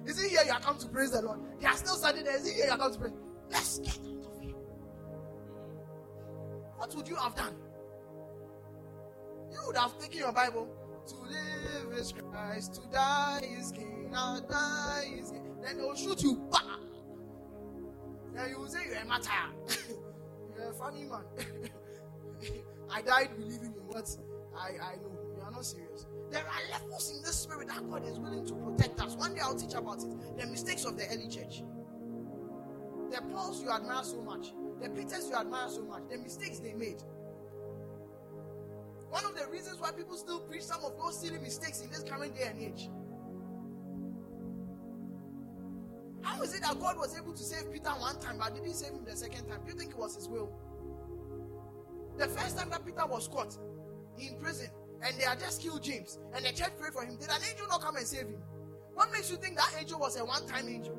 Is 0.04 0.20
it 0.20 0.30
here 0.30 0.40
you 0.44 0.52
are 0.52 0.60
come 0.60 0.78
to 0.78 0.88
praise 0.88 1.12
the 1.12 1.22
Lord? 1.22 1.38
They 1.60 1.66
are 1.66 1.76
still 1.76 1.94
standing 1.94 2.24
there. 2.24 2.36
Is 2.36 2.46
it 2.46 2.54
here 2.54 2.66
you 2.66 2.72
are 2.72 2.78
come 2.78 2.92
to 2.92 2.98
praise? 2.98 3.12
Let's 3.50 3.78
get 3.78 3.98
out 3.98 4.26
of 4.26 4.42
here. 4.42 4.54
What 6.76 6.94
would 6.96 7.08
you 7.08 7.16
have 7.16 7.36
done? 7.36 7.54
You 9.52 9.60
would 9.66 9.76
have 9.76 9.96
taken 9.98 10.18
your 10.18 10.32
Bible. 10.32 10.68
To 11.06 11.16
live 11.16 11.98
is 11.98 12.12
Christ, 12.12 12.74
to 12.74 12.80
die 12.92 13.40
is 13.58 13.72
King, 13.72 14.10
now 14.12 14.38
die 14.38 15.14
is 15.18 15.32
King. 15.32 15.56
Then 15.60 15.78
they 15.78 15.82
will 15.82 15.96
shoot 15.96 16.22
you. 16.22 16.36
Bah! 16.48 16.78
You 18.48 18.58
will 18.58 18.68
say 18.68 18.80
you're 18.88 18.96
a 18.98 19.04
martyr. 19.04 19.30
you're 20.56 20.70
a 20.70 20.72
funny 20.72 21.04
man. 21.04 21.22
I 22.90 23.02
died 23.02 23.30
believing 23.36 23.74
in 23.74 23.86
what 23.86 24.08
I, 24.56 24.68
I 24.68 24.96
know. 24.96 25.18
You 25.36 25.42
are 25.42 25.50
not 25.50 25.64
serious. 25.64 26.06
There 26.30 26.42
are 26.42 26.70
levels 26.80 27.10
in 27.14 27.22
this 27.22 27.36
spirit 27.36 27.68
that 27.68 27.88
God 27.90 28.06
is 28.06 28.18
willing 28.18 28.46
to 28.46 28.54
protect 28.54 29.00
us. 29.00 29.16
One 29.16 29.34
day 29.34 29.40
I'll 29.42 29.54
teach 29.54 29.74
about 29.74 30.02
it. 30.02 30.38
The 30.38 30.46
mistakes 30.46 30.84
of 30.84 30.96
the 30.96 31.06
early 31.08 31.28
church. 31.28 31.62
The 33.10 33.20
Pauls 33.30 33.62
you 33.62 33.70
admire 33.70 34.04
so 34.04 34.22
much, 34.22 34.54
the 34.80 34.88
Peters 34.88 35.28
you 35.28 35.36
admire 35.36 35.68
so 35.68 35.82
much, 35.82 36.02
the 36.10 36.16
mistakes 36.16 36.60
they 36.60 36.72
made. 36.72 37.02
One 39.10 39.26
of 39.26 39.34
the 39.36 39.46
reasons 39.50 39.78
why 39.78 39.90
people 39.92 40.16
still 40.16 40.40
preach 40.40 40.62
some 40.62 40.82
of 40.82 40.96
those 40.96 41.20
silly 41.20 41.38
mistakes 41.38 41.82
in 41.82 41.90
this 41.90 42.02
current 42.02 42.34
day 42.34 42.44
and 42.48 42.58
age. 42.58 42.88
How 46.22 46.40
is 46.42 46.54
it 46.54 46.62
that 46.62 46.78
God 46.80 46.96
was 46.96 47.16
able 47.18 47.32
to 47.32 47.42
save 47.42 47.72
Peter 47.72 47.90
one 47.90 48.18
time 48.20 48.38
but 48.38 48.54
didn't 48.54 48.74
save 48.74 48.92
him 48.92 49.04
the 49.04 49.16
second 49.16 49.48
time? 49.48 49.60
Do 49.64 49.72
you 49.72 49.78
think 49.78 49.90
it 49.90 49.98
was 49.98 50.14
his 50.14 50.28
will? 50.28 50.52
The 52.16 52.28
first 52.28 52.56
time 52.58 52.70
that 52.70 52.84
Peter 52.84 53.06
was 53.06 53.28
caught 53.28 53.56
in 54.18 54.36
prison, 54.40 54.68
and 55.02 55.16
they 55.18 55.24
had 55.24 55.40
just 55.40 55.62
killed 55.62 55.82
James, 55.82 56.18
and 56.34 56.44
the 56.44 56.52
church 56.52 56.72
prayed 56.78 56.92
for 56.92 57.04
him. 57.04 57.16
Did 57.16 57.30
an 57.30 57.42
angel 57.48 57.66
not 57.68 57.80
come 57.80 57.96
and 57.96 58.06
save 58.06 58.26
him? 58.26 58.42
What 58.94 59.10
makes 59.12 59.30
you 59.30 59.36
think 59.36 59.56
that 59.56 59.74
angel 59.78 59.98
was 59.98 60.18
a 60.18 60.24
one 60.24 60.46
time 60.46 60.68
angel? 60.68 60.96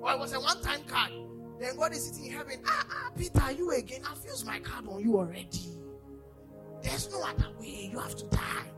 Or 0.00 0.12
it 0.12 0.18
was 0.18 0.32
a 0.34 0.40
one 0.40 0.60
time 0.60 0.84
card? 0.84 1.12
Then 1.58 1.76
God 1.76 1.92
is 1.92 2.06
sitting 2.06 2.26
in 2.26 2.32
heaven. 2.32 2.60
Ah, 2.66 2.86
ah, 2.90 3.10
Peter, 3.16 3.52
you 3.52 3.70
again. 3.72 4.02
I've 4.08 4.24
used 4.24 4.46
my 4.46 4.58
card 4.58 4.86
on 4.88 5.00
you 5.00 5.16
already. 5.16 5.78
There's 6.82 7.10
no 7.10 7.22
other 7.22 7.48
way. 7.58 7.88
You 7.90 7.98
have 7.98 8.14
to 8.16 8.26
die. 8.26 8.70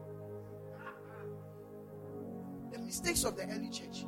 The 2.73 2.79
mistakes 2.79 3.25
of 3.25 3.37
the 3.37 3.45
early 3.45 3.71
church. 3.71 4.05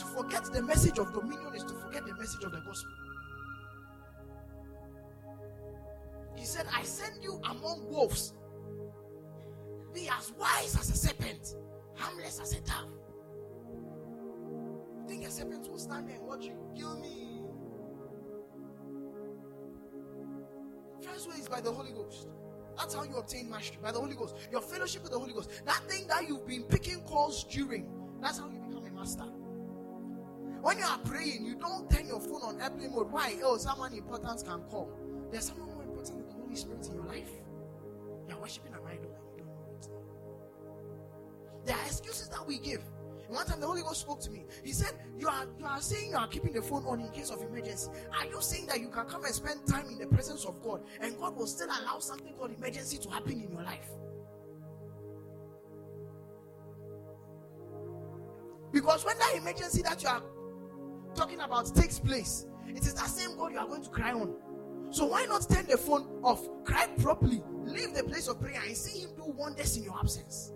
To 0.00 0.06
forget 0.06 0.44
the 0.44 0.62
message 0.62 0.98
of 0.98 1.12
dominion 1.12 1.54
is 1.54 1.62
to 1.64 1.74
forget 1.74 2.06
the 2.06 2.14
message 2.14 2.42
of 2.42 2.52
the 2.52 2.60
gospel. 2.60 2.90
He 6.34 6.46
said, 6.46 6.66
I 6.74 6.82
send 6.84 7.22
you 7.22 7.38
among 7.44 7.86
wolves 7.86 8.32
be 9.92 10.08
as 10.08 10.32
wise 10.38 10.74
as 10.78 10.88
a 10.88 10.96
serpent, 10.96 11.56
harmless 11.96 12.40
as 12.40 12.52
a 12.54 12.60
dove. 12.62 12.88
Think 15.06 15.26
a 15.26 15.30
serpent 15.30 15.68
will 15.70 15.78
stand 15.78 16.08
there 16.08 16.16
and 16.16 16.26
watch 16.26 16.44
you 16.44 16.54
kill 16.74 16.98
me? 16.98 17.42
First 21.02 21.28
way 21.28 21.36
is 21.36 21.48
by 21.48 21.60
the 21.60 21.72
Holy 21.72 21.92
Ghost. 21.92 22.28
That's 22.78 22.94
how 22.94 23.02
you 23.02 23.16
obtain 23.16 23.50
mastery 23.50 23.78
by 23.82 23.92
the 23.92 24.00
Holy 24.00 24.14
Ghost. 24.14 24.36
Your 24.50 24.62
fellowship 24.62 25.02
with 25.02 25.12
the 25.12 25.18
Holy 25.18 25.34
Ghost. 25.34 25.50
That 25.66 25.82
thing 25.88 26.06
that 26.06 26.26
you've 26.26 26.46
been 26.46 26.62
picking 26.62 27.02
calls 27.02 27.44
during. 27.44 27.86
That's 28.22 28.38
how 28.38 28.48
you 28.48 28.60
become 28.60 28.86
a 28.86 28.90
master. 28.90 29.24
When 30.62 30.78
you 30.78 30.84
are 30.84 30.98
praying, 30.98 31.44
you 31.44 31.54
don't 31.56 31.90
turn 31.90 32.06
your 32.06 32.20
phone 32.20 32.42
on 32.42 32.60
airplane 32.60 32.92
mode. 32.92 33.10
Why? 33.10 33.36
Oh, 33.42 33.56
someone 33.56 33.94
important 33.94 34.44
can 34.44 34.60
call. 34.64 34.90
There's 35.30 35.46
someone 35.46 35.74
more 35.74 35.82
important 35.84 36.18
than 36.18 36.26
the 36.26 36.42
Holy 36.42 36.54
Spirit 36.54 36.86
in 36.86 36.94
your 36.94 37.04
life. 37.04 37.30
You 38.28 38.34
are 38.34 38.40
worshiping 38.40 38.72
an 38.74 38.80
idol. 38.86 39.10
And 39.16 39.38
you 39.38 39.44
don't 39.44 39.56
know 39.56 39.74
it. 39.74 39.88
There 41.66 41.76
are 41.76 41.86
excuses 41.86 42.28
that 42.28 42.46
we 42.46 42.58
give. 42.58 42.82
One 43.28 43.46
time 43.46 43.60
the 43.60 43.66
Holy 43.66 43.82
Ghost 43.82 44.00
spoke 44.00 44.20
to 44.22 44.30
me. 44.30 44.44
He 44.64 44.72
said, 44.72 44.92
You 45.18 45.28
are 45.28 45.46
you 45.58 45.64
are 45.64 45.80
saying 45.80 46.10
you 46.10 46.16
are 46.16 46.26
keeping 46.26 46.52
the 46.52 46.62
phone 46.62 46.84
on 46.84 47.00
in 47.00 47.10
case 47.10 47.30
of 47.30 47.40
emergency. 47.42 47.88
Are 48.18 48.26
you 48.26 48.40
saying 48.40 48.66
that 48.66 48.80
you 48.80 48.88
can 48.88 49.06
come 49.06 49.24
and 49.24 49.32
spend 49.32 49.66
time 49.68 49.86
in 49.88 49.98
the 49.98 50.06
presence 50.08 50.44
of 50.44 50.60
God 50.62 50.82
and 51.00 51.16
God 51.16 51.36
will 51.36 51.46
still 51.46 51.68
allow 51.68 52.00
something 52.00 52.34
called 52.34 52.52
emergency 52.52 52.98
to 52.98 53.08
happen 53.08 53.32
in 53.32 53.50
your 53.52 53.62
life? 53.62 53.88
Because 58.72 59.04
when 59.04 59.16
that 59.18 59.34
emergency 59.36 59.82
that 59.82 60.02
you 60.02 60.08
are 60.08 60.22
talking 61.14 61.40
about 61.40 61.74
takes 61.74 61.98
place, 61.98 62.46
it 62.68 62.86
is 62.86 62.94
that 62.94 63.06
same 63.06 63.36
God 63.36 63.52
you 63.52 63.58
are 63.58 63.66
going 63.66 63.82
to 63.82 63.90
cry 63.90 64.12
on. 64.12 64.34
So 64.90 65.06
why 65.06 65.24
not 65.26 65.48
turn 65.48 65.66
the 65.66 65.76
phone 65.76 66.08
off, 66.22 66.46
cry 66.64 66.86
properly, 66.98 67.42
leave 67.64 67.94
the 67.94 68.02
place 68.04 68.28
of 68.28 68.40
prayer, 68.40 68.60
and 68.66 68.76
see 68.76 69.00
Him 69.00 69.10
do 69.16 69.24
wonders 69.24 69.76
in 69.76 69.84
your 69.84 69.96
absence? 69.98 70.52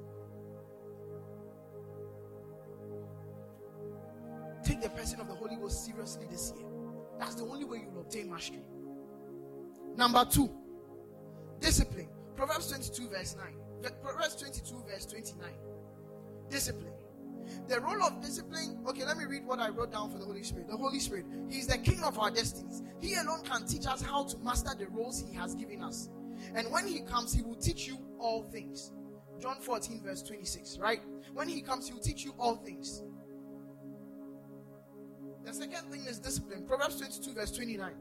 Take 4.65 4.81
the 4.81 4.91
person 4.91 5.21
of 5.21 5.29
the 5.29 5.35
Holy 5.35 5.57
Ghost 5.57 5.85
seriously 5.85 6.27
this 6.31 6.53
year. 6.57 6.67
That's 7.19 7.35
the 7.35 7.45
only 7.45 7.65
way 7.65 7.79
you 7.79 7.91
will 7.93 8.01
obtain 8.01 8.31
mastery. 8.31 8.63
Number 9.97 10.25
two, 10.25 10.51
discipline. 11.61 12.09
Proverbs 12.35 12.69
22, 12.69 13.09
verse 13.11 13.37
9. 13.37 13.93
Proverbs 14.03 14.37
22, 14.37 14.85
verse 14.89 15.07
29. 15.07 15.49
Discipline. 16.49 16.94
The 17.69 17.81
role 17.81 18.03
of 18.03 18.21
discipline. 18.21 18.79
Okay, 18.89 19.05
let 19.05 19.17
me 19.17 19.25
read 19.25 19.45
what 19.45 19.59
I 19.59 19.69
wrote 19.69 19.93
down 19.93 20.11
for 20.11 20.19
the 20.19 20.25
Holy 20.25 20.43
Spirit. 20.43 20.69
The 20.69 20.77
Holy 20.77 21.01
Spirit, 21.01 21.27
He 21.49 21.59
is 21.59 21.67
the 21.67 21.79
King 21.79 22.03
of 22.05 22.19
our 22.19 22.31
destinies. 22.31 22.83
He 23.01 23.15
alone 23.15 23.43
can 23.45 23.67
teach 23.67 23.87
us 23.87 24.03
how 24.03 24.25
to 24.25 24.39
master 24.39 24.71
the 24.79 24.87
roles 24.89 25.21
He 25.21 25.35
has 25.37 25.55
given 25.55 25.83
us. 25.83 26.09
And 26.55 26.71
when 26.71 26.87
He 26.87 27.01
comes, 27.01 27.33
He 27.33 27.43
will 27.43 27.57
teach 27.57 27.87
you 27.87 27.99
all 28.19 28.43
things. 28.43 28.93
John 29.41 29.57
14, 29.61 30.03
verse 30.03 30.23
26, 30.23 30.79
right? 30.79 31.01
When 31.33 31.49
He 31.49 31.61
comes, 31.63 31.87
He 31.87 31.95
will 31.95 32.01
teach 32.01 32.25
you 32.25 32.35
all 32.39 32.57
things. 32.57 33.03
The 35.45 35.53
second 35.53 35.91
thing 35.91 36.07
is 36.07 36.19
discipline. 36.19 36.65
Proverbs 36.67 36.97
22, 36.97 37.35
verse 37.35 37.51
29. 37.51 37.93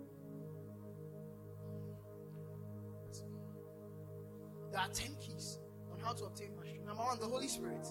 There 4.71 4.81
are 4.81 4.87
10 4.87 5.15
keys 5.19 5.59
on 5.91 5.99
How 5.99 6.13
to 6.13 6.25
obtain 6.25 6.53
mastery. 6.73 6.79
Number 6.85 7.03
one, 7.03 7.19
the 7.19 7.25
Holy 7.25 7.47
Spirit. 7.47 7.87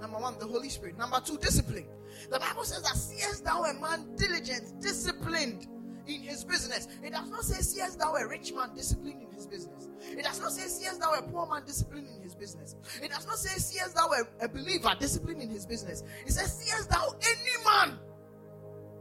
Number 0.00 0.18
one, 0.18 0.38
the 0.38 0.46
Holy 0.46 0.68
Spirit. 0.68 0.96
Number 0.98 1.20
two, 1.20 1.38
discipline. 1.38 1.86
The 2.30 2.38
Bible 2.38 2.64
says 2.64 2.82
that 2.82 2.96
seest 2.96 3.44
thou 3.44 3.64
a 3.64 3.74
man 3.74 4.14
diligent, 4.16 4.80
disciplined 4.80 5.66
in 6.06 6.22
his 6.22 6.44
business. 6.44 6.88
It 7.02 7.12
does 7.12 7.28
not 7.30 7.42
say 7.42 7.60
seest 7.60 7.98
thou 7.98 8.14
a 8.14 8.26
rich 8.26 8.52
man 8.52 8.74
disciplined 8.74 9.22
in 9.22 9.30
his 9.32 9.46
business. 9.46 9.88
It 10.10 10.24
does 10.24 10.40
not 10.40 10.52
say 10.52 10.62
seest 10.62 11.00
thou 11.00 11.12
a 11.14 11.22
poor 11.22 11.46
man 11.46 11.64
disciplined 11.66 12.08
in 12.08 12.22
his 12.22 12.34
business. 12.34 12.76
It 13.02 13.10
does 13.10 13.26
not 13.26 13.36
say 13.36 13.58
seest 13.58 13.94
thou 13.94 14.08
a, 14.08 14.44
a 14.44 14.48
believer 14.48 14.94
disciplined 14.98 15.42
in 15.42 15.50
his 15.50 15.66
business. 15.66 16.02
It 16.26 16.32
says 16.32 16.58
seest 16.58 16.90
thou 16.90 17.14
any 17.22 17.64
man 17.64 17.98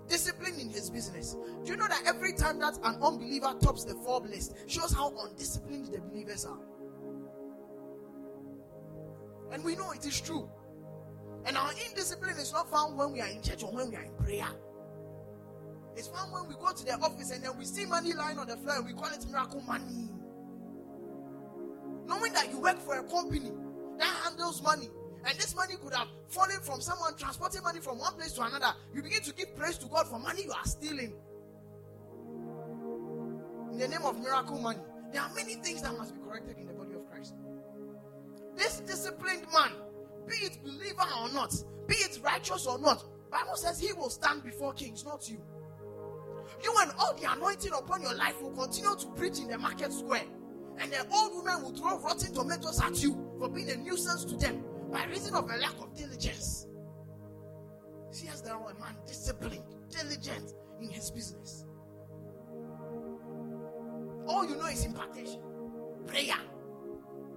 disciplined 0.08 0.60
in 0.60 0.70
his 0.70 0.90
business. 0.90 1.36
Do 1.64 1.72
you 1.72 1.78
know 1.78 1.88
that 1.88 2.04
every 2.06 2.34
time 2.34 2.60
that 2.60 2.78
an 2.84 3.02
unbeliever 3.02 3.54
tops 3.62 3.84
the 3.84 3.96
Forbes 3.96 4.30
list 4.30 4.56
shows 4.68 4.94
how 4.94 5.14
undisciplined 5.26 5.88
the 5.94 6.00
believers 6.00 6.46
are? 6.46 6.60
And 9.52 9.64
we 9.64 9.76
know 9.76 9.92
it 9.92 10.06
is 10.06 10.20
true. 10.20 10.50
And 11.48 11.56
our 11.58 11.72
indiscipline 11.72 12.36
is 12.36 12.52
not 12.52 12.70
found 12.70 12.98
when 12.98 13.14
we 13.14 13.22
are 13.22 13.28
in 13.28 13.42
church 13.42 13.64
or 13.64 13.72
when 13.72 13.90
we 13.90 13.96
are 13.96 14.04
in 14.04 14.14
prayer. 14.16 14.50
It's 15.96 16.10
found 16.10 16.34
when 16.34 16.48
we 16.48 16.56
go 16.56 16.74
to 16.74 16.86
the 16.86 16.94
office 16.96 17.32
and 17.32 17.44
then 17.44 17.58
we 17.58 17.64
see 17.64 17.86
money 17.86 18.14
lying 18.14 18.38
on 18.38 18.48
the 18.48 18.58
floor 18.58 18.76
and 18.76 18.86
we 18.86 18.94
call 18.94 19.08
it 19.08 19.26
miracle 19.32 19.62
money. 19.62 20.10
Knowing 22.06 22.34
that 22.34 22.52
you 22.52 22.60
work 22.60 22.78
for 22.80 23.00
a 23.00 23.04
company 23.04 23.52
that 23.98 24.08
handles 24.24 24.62
money 24.62 24.90
and 25.26 25.38
this 25.40 25.56
money 25.56 25.76
could 25.82 25.94
have 25.94 26.10
fallen 26.28 26.60
from 26.62 26.82
someone 26.82 27.16
transporting 27.16 27.64
money 27.64 27.80
from 27.80 27.98
one 27.98 28.14
place 28.14 28.34
to 28.34 28.42
another, 28.42 28.74
you 28.94 29.02
begin 29.02 29.22
to 29.22 29.34
give 29.34 29.56
praise 29.56 29.78
to 29.78 29.88
God 29.88 30.06
for 30.08 30.20
money 30.20 30.44
you 30.44 30.52
are 30.52 30.66
stealing. 30.66 31.14
In 33.72 33.80
the 33.80 33.88
name 33.88 34.04
of 34.04 34.20
miracle 34.20 34.60
money, 34.60 34.80
there 35.14 35.22
are 35.22 35.34
many 35.34 35.56
things 35.56 35.82
that 35.82 35.98
must 35.98 36.14
be 36.14 36.22
corrected 36.22 36.58
in 36.58 36.68
the 36.68 36.74
body 36.74 36.94
of 36.94 37.10
Christ. 37.10 37.36
This 38.56 38.82
disciplined 38.82 39.46
man 39.54 39.72
be 40.28 40.36
it 40.36 40.64
believer 40.64 41.08
or 41.20 41.30
not, 41.34 41.54
be 41.88 41.96
it 41.96 42.20
righteous 42.24 42.68
or 42.68 42.80
not, 42.80 43.04
Bible 43.32 43.56
says 43.56 43.80
he 43.80 43.94
will 43.94 44.10
stand 44.10 44.44
before 44.44 44.74
kings, 44.74 45.06
not 45.06 45.30
you. 45.30 45.42
You 46.64 46.74
and 46.80 46.92
all 47.00 47.14
the 47.16 47.32
anointing 47.32 47.74
upon 47.74 48.02
your 48.02 48.16
life 48.16 48.42
will 48.42 48.52
continue 48.52 48.96
to 48.96 49.08
preach 49.16 49.40
in 49.40 49.48
the 49.48 49.58
market 49.58 49.92
square. 49.92 50.24
And 50.80 50.92
the 50.92 51.06
old 51.12 51.44
women 51.44 51.64
will 51.64 51.74
throw 51.74 52.00
rotten 52.00 52.34
tomatoes 52.34 52.82
at 52.82 53.02
you 53.02 53.32
for 53.40 53.50
being 53.50 53.70
a 53.70 53.76
nuisance 53.76 54.26
to 54.26 54.36
them 54.38 54.64
by 54.92 55.06
reason 55.06 55.34
of 55.36 55.50
a 55.50 55.58
lack 55.58 55.74
of 55.80 55.96
diligence. 55.96 56.68
See, 58.12 58.28
as 58.30 58.42
there 58.42 58.54
are 58.54 58.72
a 58.72 58.80
man 58.80 58.96
disciplined, 59.06 59.64
diligent 59.90 60.54
in 60.82 60.90
his 60.90 61.12
business. 61.12 61.66
All 64.28 64.46
you 64.46 64.56
know 64.56 64.68
is 64.68 64.86
impartation, 64.86 65.42
prayer. 66.06 66.36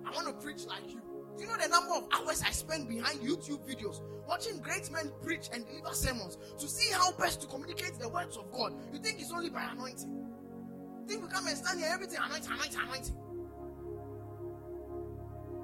I 0.07 0.11
want 0.11 0.27
to 0.27 0.33
preach 0.45 0.65
like 0.67 0.89
you. 0.89 1.01
Do 1.41 1.47
you 1.47 1.53
know 1.53 1.57
the 1.57 1.69
number 1.69 1.95
of 1.95 2.05
hours 2.13 2.43
I 2.47 2.51
spend 2.51 2.87
behind 2.87 3.21
YouTube 3.21 3.67
videos 3.67 4.03
watching 4.29 4.61
great 4.61 4.91
men 4.93 5.11
preach 5.23 5.49
and 5.55 5.67
deliver 5.67 5.95
sermons 5.95 6.37
to 6.59 6.69
see 6.69 6.93
how 6.93 7.13
best 7.13 7.41
to 7.41 7.47
communicate 7.47 7.99
the 7.99 8.11
words 8.11 8.37
of 8.37 8.53
God? 8.53 8.75
You 8.93 8.99
think 8.99 9.23
it's 9.23 9.33
only 9.33 9.49
by 9.49 9.63
anointing? 9.73 10.11
You 10.11 11.07
think 11.09 11.23
we 11.23 11.31
come 11.31 11.47
and 11.47 11.57
stand 11.57 11.81
here, 11.81 11.89
everything 11.91 12.19
anointing, 12.23 12.53
anointing, 12.53 12.81
anointing? 12.83 13.15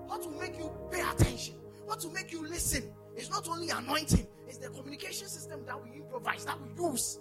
What 0.06 0.24
will 0.24 0.40
make 0.40 0.56
you 0.56 0.72
pay 0.90 1.02
attention? 1.02 1.56
What 1.84 2.02
will 2.02 2.12
make 2.12 2.32
you 2.32 2.48
listen? 2.48 2.90
It's 3.14 3.28
not 3.28 3.46
only 3.46 3.68
anointing, 3.68 4.26
it's 4.48 4.56
the 4.56 4.70
communication 4.70 5.28
system 5.28 5.60
that 5.66 5.76
we 5.82 5.98
improvise, 5.98 6.46
that 6.46 6.56
we 6.58 6.70
use. 6.82 7.18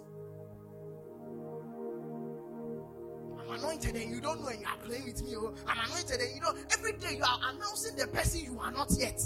Anointed 3.56 3.96
and 3.96 4.10
you 4.10 4.20
don't 4.20 4.40
know 4.40 4.48
and 4.48 4.60
you 4.60 4.66
are 4.66 4.76
playing 4.86 5.04
with 5.04 5.22
me. 5.22 5.34
Oh, 5.36 5.54
I'm 5.66 5.78
anointed 5.86 6.20
and 6.20 6.34
you 6.34 6.40
don't. 6.40 6.58
Every 6.72 6.92
day 6.92 7.16
you 7.16 7.22
are 7.22 7.40
announcing 7.52 7.96
the 7.96 8.06
person 8.08 8.40
you 8.40 8.58
are 8.60 8.70
not 8.70 8.90
yet. 8.98 9.20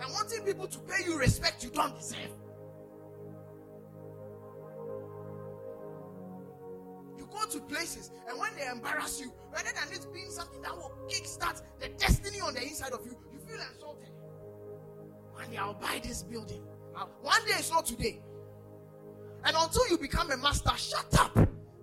And 0.00 0.12
wanting 0.12 0.44
people 0.44 0.66
to 0.66 0.78
pay 0.80 1.04
you 1.04 1.18
respect 1.18 1.62
you 1.62 1.70
don't 1.70 1.94
deserve. 1.96 2.30
You 7.16 7.28
go 7.32 7.46
to 7.50 7.60
places 7.60 8.10
and 8.28 8.38
when 8.38 8.50
they 8.56 8.66
embarrass 8.66 9.20
you, 9.20 9.32
rather 9.52 9.70
than 9.70 9.92
it 9.92 10.06
being 10.12 10.30
something 10.30 10.60
that 10.62 10.76
will 10.76 10.92
kickstart 11.08 11.62
the 11.80 11.88
destiny 11.90 12.40
on 12.40 12.54
the 12.54 12.62
inside 12.62 12.92
of 12.92 13.04
you, 13.04 13.16
you 13.32 13.38
feel 13.38 13.60
insulted. 13.72 14.10
One 15.32 15.50
day 15.50 15.56
I'll 15.56 15.74
buy 15.74 16.00
this 16.02 16.22
building. 16.22 16.62
One 17.22 17.44
day 17.44 17.54
it's 17.56 17.70
not 17.70 17.86
today. 17.86 18.20
And 19.44 19.56
until 19.56 19.88
you 19.90 19.98
become 19.98 20.30
a 20.30 20.36
master, 20.36 20.70
shut 20.76 21.14
up. 21.18 21.34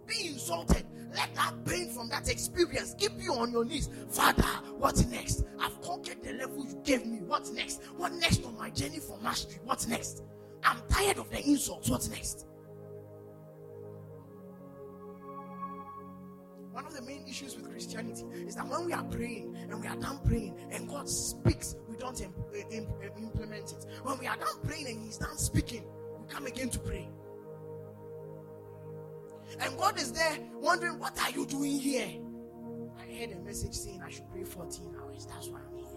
Be 0.07 0.27
insulted. 0.27 0.85
Let 1.13 1.33
that 1.35 1.53
pain 1.65 1.89
from 1.89 2.09
that 2.09 2.29
experience 2.29 2.95
keep 2.97 3.11
you 3.19 3.33
on 3.33 3.51
your 3.51 3.65
knees. 3.65 3.89
Father, 4.09 4.43
what 4.77 5.05
next? 5.09 5.43
I've 5.59 5.79
conquered 5.81 6.23
the 6.23 6.33
level 6.33 6.65
you 6.65 6.79
gave 6.83 7.05
me. 7.05 7.19
What 7.19 7.49
next? 7.53 7.81
What 7.97 8.13
next 8.13 8.45
on 8.45 8.57
my 8.57 8.69
journey 8.69 8.99
for 8.99 9.17
mastery? 9.21 9.59
What 9.63 9.85
next? 9.87 10.23
I'm 10.63 10.77
tired 10.89 11.17
of 11.17 11.29
the 11.29 11.41
insults. 11.45 11.89
What's 11.89 12.09
next? 12.09 12.45
One 16.71 16.85
of 16.85 16.95
the 16.95 17.01
main 17.01 17.27
issues 17.27 17.57
with 17.57 17.69
Christianity 17.69 18.23
is 18.47 18.55
that 18.55 18.65
when 18.65 18.85
we 18.85 18.93
are 18.93 19.03
praying 19.03 19.55
and 19.69 19.81
we 19.81 19.87
are 19.87 19.95
done 19.97 20.19
praying 20.23 20.55
and 20.71 20.87
God 20.87 21.09
speaks, 21.09 21.75
we 21.89 21.97
don't 21.97 22.19
imp- 22.21 22.35
imp- 22.71 22.89
implement 23.17 23.73
it. 23.73 23.85
When 24.03 24.17
we 24.19 24.27
are 24.27 24.37
done 24.37 24.55
praying 24.63 24.87
and 24.87 25.03
He's 25.03 25.17
done 25.17 25.37
speaking, 25.37 25.83
we 26.17 26.25
come 26.33 26.45
again 26.45 26.69
to 26.69 26.79
pray. 26.79 27.09
And 29.59 29.77
God 29.77 29.99
is 29.99 30.11
there 30.11 30.37
wondering, 30.53 30.99
What 30.99 31.19
are 31.21 31.31
you 31.31 31.45
doing 31.45 31.79
here? 31.79 32.09
I 32.99 33.13
heard 33.13 33.31
a 33.31 33.39
message 33.39 33.73
saying 33.73 34.01
I 34.05 34.09
should 34.09 34.29
pray 34.31 34.43
14 34.43 34.95
hours. 35.01 35.25
That's 35.25 35.47
why 35.49 35.59
I'm 35.59 35.77
here. 35.77 35.87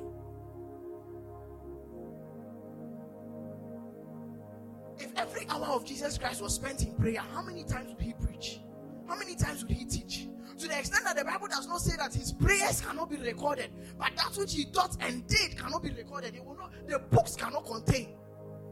If 4.98 5.12
every 5.16 5.46
hour 5.48 5.66
of 5.66 5.84
Jesus 5.84 6.18
Christ 6.18 6.40
was 6.42 6.54
spent 6.54 6.82
in 6.82 6.94
prayer, 6.94 7.20
how 7.20 7.42
many 7.42 7.64
times 7.64 7.92
would 7.92 8.02
he 8.02 8.14
preach? 8.14 8.60
How 9.08 9.16
many 9.16 9.34
times 9.34 9.62
would 9.64 9.72
he 9.72 9.84
teach? 9.84 10.28
To 10.58 10.68
the 10.68 10.78
extent 10.78 11.04
that 11.04 11.16
the 11.16 11.24
Bible 11.24 11.48
does 11.48 11.66
not 11.66 11.80
say 11.80 11.96
that 11.96 12.14
his 12.14 12.32
prayers 12.32 12.80
cannot 12.80 13.10
be 13.10 13.16
recorded, 13.16 13.70
but 13.98 14.12
that 14.16 14.36
which 14.36 14.54
he 14.54 14.66
taught 14.66 14.96
and 15.00 15.26
did 15.26 15.58
cannot 15.58 15.82
be 15.82 15.90
recorded. 15.90 16.36
It 16.36 16.44
will 16.44 16.56
not, 16.56 16.72
the 16.86 17.00
books 17.00 17.34
cannot 17.34 17.66
contain. 17.66 18.14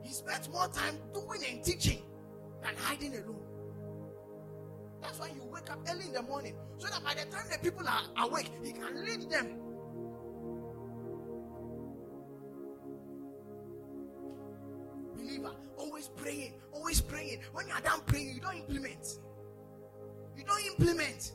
He 0.03 0.13
spent 0.13 0.51
more 0.53 0.69
time 0.69 0.97
doing 1.13 1.43
and 1.49 1.65
teaching 1.65 2.03
than 2.63 2.77
hiding 2.77 3.15
alone. 3.17 3.52
That's 5.03 5.19
why 5.19 5.29
you 5.29 5.43
wake 5.53 5.71
up 5.71 5.81
early 5.91 6.07
in 6.07 6.13
the 6.13 6.23
morning 6.23 6.55
so 6.79 6.89
that 6.89 7.03
by 7.05 7.15
the 7.15 7.29
time 7.31 7.45
the 7.51 7.59
people 7.59 7.87
are 7.87 8.27
awake, 8.27 8.51
he 8.63 8.73
can 8.73 9.05
lead 9.05 9.29
them. 9.29 9.59
Believer, 15.17 15.53
always 15.77 16.09
praying, 16.09 16.55
always 16.73 17.01
praying. 17.01 17.41
When 17.53 17.67
you 17.67 17.75
are 17.75 17.81
done 17.81 18.01
praying, 18.07 18.35
you 18.35 18.41
don't 18.41 18.57
implement. 18.57 19.19
You 20.37 20.45
don't 20.45 20.65
implement. 20.67 21.33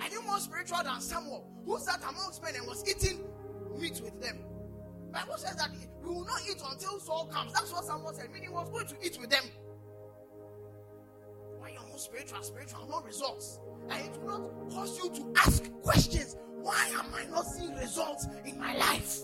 Are 0.00 0.08
you 0.08 0.22
more 0.22 0.38
spiritual 0.38 0.82
than 0.82 1.00
Samuel, 1.00 1.48
who 1.64 1.78
sat 1.78 2.00
amongst 2.08 2.42
men 2.42 2.56
and 2.56 2.66
was 2.66 2.84
eating 2.88 3.24
meat 3.78 4.00
with 4.02 4.20
them? 4.20 4.40
Bible 5.12 5.36
says 5.36 5.56
that 5.56 5.70
we 6.02 6.08
will 6.08 6.24
not 6.24 6.40
eat 6.48 6.60
until 6.68 6.98
Saul 6.98 7.26
comes. 7.26 7.52
That's 7.52 7.72
what 7.72 7.84
Samuel 7.84 8.12
said. 8.12 8.30
Meaning, 8.32 8.48
he 8.48 8.54
was 8.54 8.68
going 8.68 8.86
to 8.88 8.96
eat 9.02 9.18
with 9.20 9.30
them 9.30 9.44
spiritual, 11.98 12.42
spiritual, 12.42 12.86
no 12.88 13.00
results. 13.02 13.58
And 13.90 14.04
it 14.06 14.20
will 14.22 14.38
not 14.38 14.70
cause 14.70 14.98
you 14.98 15.10
to 15.10 15.32
ask 15.36 15.70
questions. 15.82 16.36
Why 16.60 16.90
am 16.98 17.06
I 17.14 17.24
not 17.30 17.46
seeing 17.46 17.74
results 17.76 18.26
in 18.44 18.58
my 18.58 18.76
life? 18.76 19.20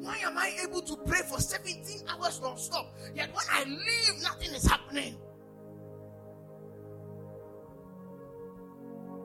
Why 0.00 0.16
am 0.24 0.38
I 0.38 0.54
able 0.62 0.80
to 0.82 0.96
pray 0.96 1.20
for 1.28 1.40
17 1.40 2.08
hours 2.08 2.40
non-stop? 2.40 2.94
Yet 3.14 3.34
when 3.34 3.44
I 3.50 3.64
leave, 3.64 4.22
nothing 4.22 4.54
is 4.54 4.66
happening. 4.66 5.16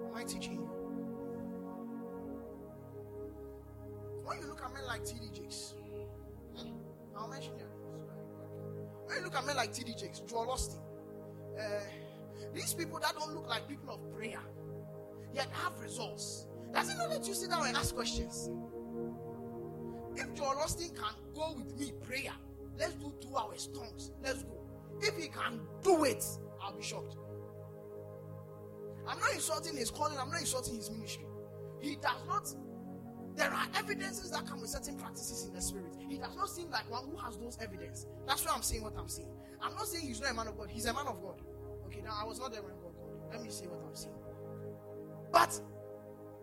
Am 0.07 0.15
I 0.15 0.23
teaching 0.23 0.53
you? 0.53 0.69
When 4.25 4.39
you 4.39 4.47
look 4.47 4.61
at 4.63 4.73
men 4.73 4.85
like 4.87 5.05
T.D. 5.05 5.29
Jakes, 5.33 5.75
hmm, 6.57 6.71
I'll 7.15 7.27
mention 7.27 7.57
them. 7.57 7.67
When 9.05 9.17
you 9.17 9.23
look 9.23 9.35
at 9.35 9.45
men 9.45 9.55
like 9.55 9.71
T.D. 9.71 9.93
Jakes, 9.97 10.19
Joel 10.21 10.47
Osteen, 10.47 10.81
uh, 11.59 11.79
these 12.55 12.73
people 12.73 12.99
that 12.99 13.13
don't 13.19 13.35
look 13.35 13.47
like 13.49 13.67
people 13.67 13.93
of 13.93 14.17
prayer, 14.17 14.39
yet 15.33 15.47
have 15.51 15.77
results. 15.79 16.47
Does 16.73 16.89
it 16.89 16.97
not 16.97 17.09
let 17.09 17.27
you 17.27 17.33
sit 17.33 17.49
down 17.49 17.67
and 17.67 17.75
ask 17.75 17.93
questions? 17.93 18.49
If 20.15 20.33
Joel 20.33 20.55
Osteen 20.63 20.95
can 20.95 21.13
go 21.35 21.53
with 21.57 21.77
me 21.77 21.91
prayer, 22.07 22.31
let's 22.79 22.93
do 22.93 23.13
two 23.21 23.35
hours 23.35 23.69
tongues. 23.75 24.11
Let's 24.23 24.43
go. 24.43 24.57
If 25.01 25.17
he 25.17 25.27
can 25.27 25.59
do 25.83 26.05
it, 26.05 26.23
I'll 26.63 26.75
be 26.75 26.81
shocked. 26.81 27.17
I'm 29.05 29.19
not 29.19 29.33
insulting 29.33 29.75
his 29.75 29.91
calling, 29.91 30.17
I'm 30.17 30.31
not 30.31 30.39
insulting 30.39 30.75
his 30.75 30.89
ministry. 30.89 31.25
He 31.81 31.97
does 31.97 32.25
not. 32.27 32.47
There 33.35 33.51
are 33.51 33.67
evidences 33.75 34.31
that 34.31 34.47
come 34.47 34.61
with 34.61 34.69
certain 34.69 34.95
practices 34.95 35.45
in 35.45 35.53
the 35.53 35.61
spirit. 35.61 35.93
He 36.07 36.17
does 36.17 36.35
not 36.37 36.49
seem 36.49 36.71
like 36.71 36.89
one 36.89 37.03
who 37.09 37.17
has 37.17 37.37
those 37.37 37.57
evidence. 37.61 38.07
That's 38.25 38.45
why 38.45 38.53
I'm 38.55 38.61
saying 38.61 38.81
what 38.81 38.93
I'm 38.97 39.09
saying. 39.09 39.29
I'm 39.61 39.73
not 39.75 39.87
saying 39.87 40.07
he's 40.07 40.21
not 40.21 40.31
a 40.31 40.33
man 40.33 40.47
of 40.47 40.57
God, 40.57 40.69
he's 40.69 40.85
a 40.85 40.93
man 40.93 41.07
of 41.07 41.21
God. 41.21 41.41
Okay, 41.85 42.01
now 42.01 42.17
I 42.21 42.25
was 42.25 42.39
not 42.39 42.51
there 42.51 42.61
when 42.61 42.73
God 42.73 42.93
called. 42.99 43.19
Let 43.31 43.41
me 43.43 43.49
see 43.49 43.65
what 43.67 43.81
I'm 43.85 43.95
saying. 43.95 44.15
But 45.31 45.59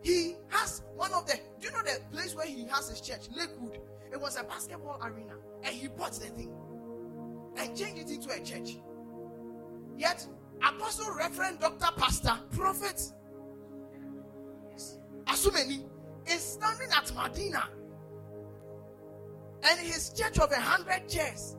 he 0.02 0.36
has 0.48 0.82
one 0.94 1.12
of 1.12 1.26
the. 1.26 1.38
Do 1.60 1.68
you 1.68 1.72
know 1.72 1.82
the 1.82 2.00
place 2.10 2.34
where 2.34 2.46
he 2.46 2.66
has 2.66 2.88
his 2.88 3.00
church, 3.00 3.28
Lakewood? 3.34 3.78
It 4.12 4.20
was 4.20 4.36
a 4.38 4.44
basketball 4.44 4.98
arena, 5.02 5.34
and 5.62 5.74
he 5.74 5.88
bought 5.88 6.12
the 6.12 6.26
thing 6.26 6.52
and 7.56 7.76
changed 7.76 8.02
it 8.02 8.10
into 8.10 8.30
a 8.30 8.40
church. 8.44 8.76
Yet, 9.96 10.26
apostle, 10.62 11.14
reverend, 11.14 11.60
doctor, 11.60 11.88
pastor, 11.96 12.38
prophet, 12.50 13.00
Asumeni 15.26 15.84
is 16.26 16.40
standing 16.40 16.88
at 16.94 17.14
Medina, 17.14 17.68
and 19.62 19.78
his 19.80 20.12
church 20.12 20.38
of 20.38 20.50
a 20.50 20.60
hundred 20.60 21.08
chairs 21.08 21.56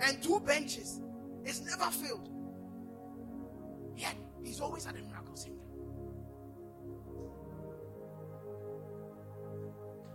and 0.00 0.22
two 0.22 0.40
benches 0.40 1.00
is 1.44 1.62
never 1.62 1.90
filled. 1.90 2.28
Yet, 3.98 4.14
he's 4.44 4.60
always 4.60 4.86
at 4.86 4.94
the 4.94 5.02
miracle 5.02 5.34
center. 5.34 5.56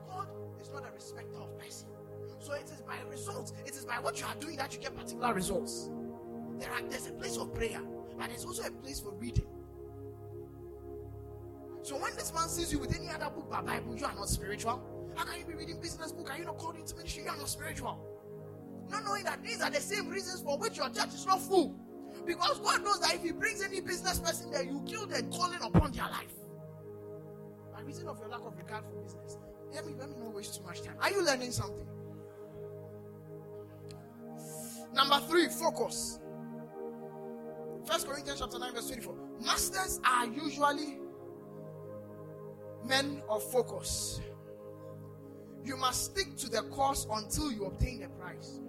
God 0.07 0.27
is 0.61 0.71
not 0.71 0.83
a 0.89 0.93
respecter 0.93 1.37
of 1.37 1.59
person. 1.59 1.89
So 2.39 2.53
it 2.53 2.63
is 2.63 2.81
by 2.81 2.95
results. 3.09 3.51
It 3.65 3.75
is 3.75 3.85
by 3.85 3.99
what 3.99 4.17
you 4.19 4.25
are 4.25 4.35
doing 4.35 4.55
that 4.55 4.73
you 4.73 4.79
get 4.79 4.95
particular 4.95 5.33
results. 5.33 5.89
There 6.59 6.71
are, 6.71 6.81
there's 6.89 7.07
a 7.07 7.11
place 7.11 7.35
of 7.35 7.53
prayer, 7.53 7.81
but 8.17 8.29
there's 8.29 8.45
also 8.45 8.63
a 8.63 8.71
place 8.71 9.01
for 9.01 9.11
reading. 9.15 9.47
So 11.81 11.97
when 11.97 12.15
this 12.15 12.33
man 12.33 12.47
sees 12.47 12.71
you 12.71 12.79
with 12.79 12.95
any 12.97 13.09
other 13.09 13.29
book 13.29 13.47
but 13.51 13.65
Bible, 13.65 13.97
you 13.97 14.05
are 14.05 14.15
not 14.15 14.29
spiritual. 14.29 14.81
How 15.15 15.25
can 15.25 15.39
you 15.39 15.45
be 15.45 15.55
reading 15.55 15.81
business 15.81 16.13
book? 16.13 16.31
Are 16.31 16.37
you 16.37 16.45
not 16.45 16.57
called 16.57 16.77
into 16.77 16.95
ministry? 16.95 17.23
You 17.23 17.29
are 17.31 17.37
not 17.37 17.49
spiritual. 17.49 17.99
Not 18.89 19.03
knowing 19.03 19.25
that 19.25 19.43
these 19.43 19.61
are 19.61 19.69
the 19.69 19.81
same 19.81 20.07
reasons 20.07 20.41
for 20.41 20.57
which 20.57 20.77
your 20.77 20.87
church 20.89 21.13
is 21.13 21.25
not 21.25 21.41
full. 21.41 21.75
Because 22.25 22.59
God 22.59 22.83
knows 22.83 22.99
that 23.01 23.15
if 23.15 23.23
He 23.23 23.31
brings 23.31 23.61
any 23.61 23.81
business 23.81 24.19
person 24.19 24.51
there, 24.51 24.63
you 24.63 24.81
kill 24.87 25.05
the 25.05 25.23
calling 25.35 25.61
upon 25.61 25.91
their 25.91 26.05
life. 26.05 26.33
By 27.73 27.81
reason 27.81 28.07
of 28.07 28.19
your 28.19 28.29
lack 28.29 28.41
of 28.41 28.57
regard 28.57 28.85
for 28.85 29.01
business. 29.01 29.37
Let 29.73 29.85
me 29.87 29.93
let 29.97 30.09
me 30.09 30.15
not 30.19 30.33
waste 30.33 30.55
too 30.55 30.63
much 30.63 30.81
time. 30.81 30.95
Are 31.01 31.09
you 31.09 31.25
learning 31.25 31.51
something? 31.51 31.87
Number 34.93 35.19
three, 35.27 35.47
focus. 35.47 36.19
First 37.85 38.07
Corinthians 38.07 38.39
chapter 38.39 38.59
9, 38.59 38.73
verse 38.73 38.87
24. 38.87 39.15
Masters 39.41 39.99
are 40.05 40.27
usually 40.27 40.99
men 42.85 43.21
of 43.27 43.43
focus. 43.51 44.21
You 45.65 45.77
must 45.77 46.05
stick 46.05 46.35
to 46.37 46.49
the 46.49 46.61
course 46.63 47.07
until 47.11 47.51
you 47.51 47.65
obtain 47.65 48.01
the 48.01 48.09
prize. 48.09 48.59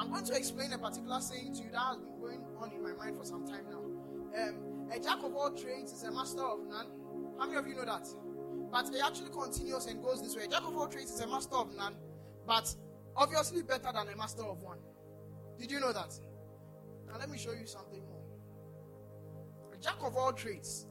I'm 0.00 0.08
going 0.08 0.24
to 0.24 0.34
explain 0.34 0.72
a 0.72 0.78
particular 0.78 1.20
saying 1.20 1.52
to 1.56 1.62
you 1.62 1.70
that 1.72 1.78
has 1.78 1.98
been 1.98 2.18
going 2.18 2.40
on 2.58 2.72
in 2.72 2.82
my 2.82 2.94
mind 2.94 3.18
for 3.18 3.24
some 3.26 3.46
time 3.46 3.66
now. 3.70 3.84
Um, 4.34 4.88
a 4.90 4.98
jack 4.98 5.18
of 5.22 5.34
all 5.34 5.50
trades 5.50 5.92
is 5.92 6.04
a 6.04 6.10
master 6.10 6.40
of 6.40 6.60
none. 6.66 6.86
How 7.38 7.44
many 7.44 7.58
of 7.58 7.66
you 7.66 7.74
know 7.74 7.84
that? 7.84 8.08
But 8.72 8.86
it 8.94 9.02
actually 9.04 9.28
continues 9.28 9.84
and 9.84 10.02
goes 10.02 10.22
this 10.22 10.34
way. 10.34 10.44
A 10.44 10.48
jack 10.48 10.62
of 10.62 10.74
all 10.74 10.88
trades 10.88 11.10
is 11.10 11.20
a 11.20 11.26
master 11.26 11.54
of 11.54 11.76
none, 11.76 11.96
but 12.46 12.74
obviously 13.14 13.62
better 13.62 13.90
than 13.92 14.08
a 14.08 14.16
master 14.16 14.42
of 14.42 14.62
one. 14.62 14.78
Did 15.58 15.70
you 15.70 15.80
know 15.80 15.92
that? 15.92 16.18
Now 17.06 17.18
let 17.18 17.28
me 17.28 17.36
show 17.36 17.52
you 17.52 17.66
something 17.66 18.00
more. 18.08 18.22
A 19.74 19.82
jack 19.82 19.96
of 20.02 20.16
all 20.16 20.32
trades 20.32 20.86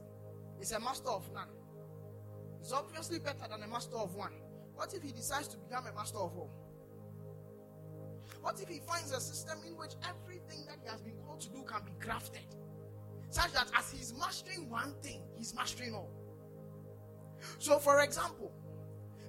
is 0.60 0.70
a 0.70 0.78
master 0.78 1.08
of 1.08 1.28
none. 1.34 1.48
It's 2.60 2.72
obviously 2.72 3.18
better 3.18 3.48
than 3.50 3.60
a 3.64 3.66
master 3.66 3.96
of 3.96 4.14
one. 4.14 4.34
What 4.76 4.94
if 4.94 5.02
he 5.02 5.10
decides 5.10 5.48
to 5.48 5.56
become 5.56 5.88
a 5.88 5.92
master 5.92 6.18
of 6.18 6.36
all? 6.36 6.59
What 8.40 8.60
if 8.60 8.68
he 8.68 8.80
finds 8.80 9.12
a 9.12 9.20
system 9.20 9.58
in 9.66 9.76
which 9.76 9.92
everything 10.08 10.64
that 10.66 10.78
he 10.82 10.88
has 10.88 11.00
been 11.02 11.16
called 11.26 11.40
to 11.42 11.48
do 11.50 11.62
can 11.62 11.82
be 11.84 11.92
crafted? 12.04 12.56
Such 13.28 13.52
that 13.52 13.68
as 13.76 13.90
he's 13.92 14.14
mastering 14.18 14.68
one 14.68 14.94
thing, 15.02 15.22
he's 15.36 15.54
mastering 15.54 15.94
all. 15.94 16.10
So, 17.58 17.78
for 17.78 18.00
example, 18.00 18.52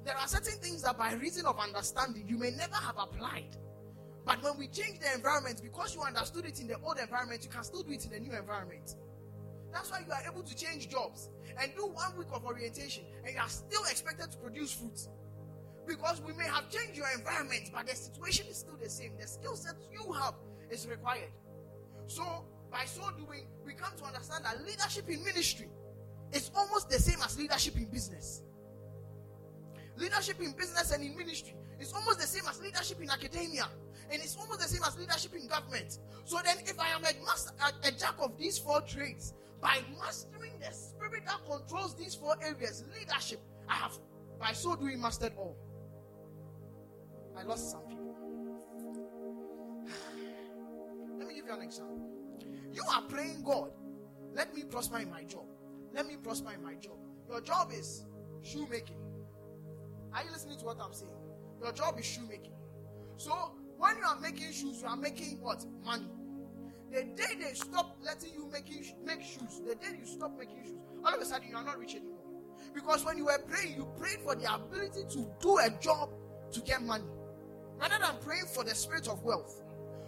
there 0.04 0.18
are 0.18 0.28
certain 0.28 0.58
things 0.60 0.82
that 0.84 0.98
by 0.98 1.14
reason 1.14 1.46
of 1.46 1.60
understanding 1.60 2.28
you 2.28 2.38
may 2.38 2.52
never 2.52 2.76
have 2.76 2.98
applied. 2.98 3.56
But 4.26 4.42
when 4.44 4.58
we 4.58 4.68
change 4.68 5.00
the 5.00 5.14
environment, 5.14 5.62
because 5.64 5.94
you 5.96 6.02
understood 6.02 6.46
it 6.46 6.60
in 6.60 6.68
the 6.68 6.78
old 6.84 7.00
environment, 7.00 7.44
you 7.44 7.50
can 7.50 7.64
still 7.64 7.84
do 7.84 7.92
it 7.92 8.06
in 8.06 8.12
the 8.12 8.20
new 8.20 8.34
environment. 8.38 8.96
That's 9.72 9.90
why 9.92 10.04
you 10.06 10.12
are 10.12 10.22
able 10.32 10.44
to 10.44 10.56
change 10.56 10.90
jobs 10.90 11.30
and 11.60 11.72
do 11.76 11.88
one 11.88 12.18
week 12.18 12.28
of 12.34 12.44
orientation 12.46 13.06
and 13.26 13.34
you 13.34 13.40
are 13.40 13.50
still 13.50 13.84
expected 13.84 14.32
to 14.32 14.38
produce 14.38 14.74
fruits. 14.74 15.10
Because 15.92 16.22
we 16.22 16.32
may 16.34 16.46
have 16.46 16.70
changed 16.70 16.96
your 16.96 17.08
environment, 17.14 17.70
but 17.74 17.86
the 17.86 17.96
situation 17.96 18.46
is 18.50 18.58
still 18.58 18.78
the 18.82 18.90
same. 18.90 19.12
The 19.20 19.28
skill 19.28 19.58
set 19.58 19.76
you 19.92 20.14
have 20.14 20.36
is 20.70 20.88
required. 20.88 21.32
So, 22.08 22.24
by 22.72 22.86
so 22.86 23.02
doing, 23.18 23.48
we 23.66 23.74
come 23.74 23.92
to 23.98 24.06
understand 24.06 24.46
that 24.46 24.66
leadership 24.66 25.10
in 25.10 25.22
ministry 25.26 25.68
is 26.32 26.50
almost 26.56 26.90
the 26.90 26.98
same 26.98 27.20
as 27.22 27.38
leadership 27.38 27.76
in 27.76 27.86
business. 27.86 28.44
Leadership 29.98 30.40
in 30.40 30.54
business 30.54 30.92
and 30.92 31.04
in 31.04 31.18
ministry 31.18 31.56
is 31.78 31.92
almost 31.92 32.22
the 32.22 32.28
same 32.28 32.44
as 32.50 32.62
leadership 32.62 33.02
in 33.02 33.10
academia. 33.10 33.68
And 34.10 34.22
it's 34.22 34.38
almost 34.38 34.62
the 34.62 34.68
same 34.68 34.84
as 34.88 34.98
leadership 34.98 35.34
in 35.34 35.48
government. 35.48 36.00
So 36.24 36.40
then, 36.46 36.56
if 36.60 36.80
I 36.80 36.88
am 36.96 37.04
a, 37.04 37.26
master, 37.26 37.52
a, 37.60 37.88
a 37.90 37.92
jack 37.92 38.16
of 38.20 38.38
these 38.38 38.58
four 38.58 38.80
trades, 38.82 39.34
by 39.62 39.80
mastering 40.00 40.54
the 40.60 40.74
spirit 40.74 41.24
that 41.26 41.40
controls 41.50 41.96
these 41.96 42.16
four 42.16 42.36
areas, 42.42 42.86
leadership, 42.98 43.42
I 43.68 43.76
have 43.76 43.98
by 44.40 44.54
so 44.54 44.76
doing 44.76 45.00
mastered 45.00 45.34
all. 45.38 45.58
I 47.38 47.44
lost 47.44 47.72
some 47.72 47.82
people. 47.88 48.16
Let 51.18 51.28
me 51.28 51.36
give 51.36 51.46
you 51.46 51.54
an 51.54 51.62
example. 51.62 52.10
You 52.74 52.84
are 52.94 53.02
praying, 53.04 53.44
God, 53.44 53.72
let 54.34 54.56
me 54.56 54.64
prosper 54.64 55.00
in 55.00 55.10
my 55.10 55.24
job. 55.24 55.46
Let 55.94 56.08
me 56.08 56.16
prosper 56.16 56.52
in 56.54 56.64
my 56.64 56.76
job. 56.76 56.98
Your 57.30 57.42
job 57.42 57.72
is 57.74 58.06
shoemaking. 58.42 58.98
Are 60.14 60.24
you 60.24 60.32
listening 60.32 60.58
to 60.60 60.66
what 60.66 60.78
I'm 60.82 60.94
saying? 60.94 61.12
Your 61.62 61.72
job 61.74 62.00
is 62.00 62.06
shoemaking. 62.06 62.54
So 63.18 63.54
when 63.78 63.98
you 63.98 64.04
are 64.04 64.20
making 64.20 64.52
shoes, 64.52 64.82
you 64.82 64.88
are 64.88 64.96
making 64.96 65.40
what? 65.42 65.66
Money. 65.84 66.10
The 66.92 67.04
day 67.04 67.36
they 67.40 67.54
stop 67.54 67.98
letting 68.04 68.34
you 68.34 68.50
making 68.52 68.86
make 69.06 69.22
shoes, 69.22 69.62
the 69.66 69.76
day 69.76 69.98
you 70.00 70.06
stop 70.06 70.38
making 70.38 70.64
shoes, 70.66 70.80
all 71.06 71.16
of 71.16 71.22
a 71.22 71.26
sudden 71.26 71.50
you 71.50 71.56
are 71.56 71.64
not 71.64 71.80
rich 71.80 71.96
anymore. 71.96 72.20
Because 72.74 73.06
when 73.06 73.18
you 73.18 73.26
were 73.26 73.40
praying, 73.48 73.76
you 73.78 73.88
prayed 73.98 74.20
for 74.24 74.36
the 74.36 74.54
ability 74.54 75.04
to 75.12 75.28
do 75.40 75.58
a 75.60 75.70
job 75.80 76.10
to 76.52 76.62
get 76.62 76.82
money, 76.82 77.06
rather 77.82 77.98
than 77.98 78.16
praying 78.24 78.46
for 78.46 78.64
the 78.64 78.76
spirit 78.76 79.08
of 79.08 79.24
wealth. 79.24 79.64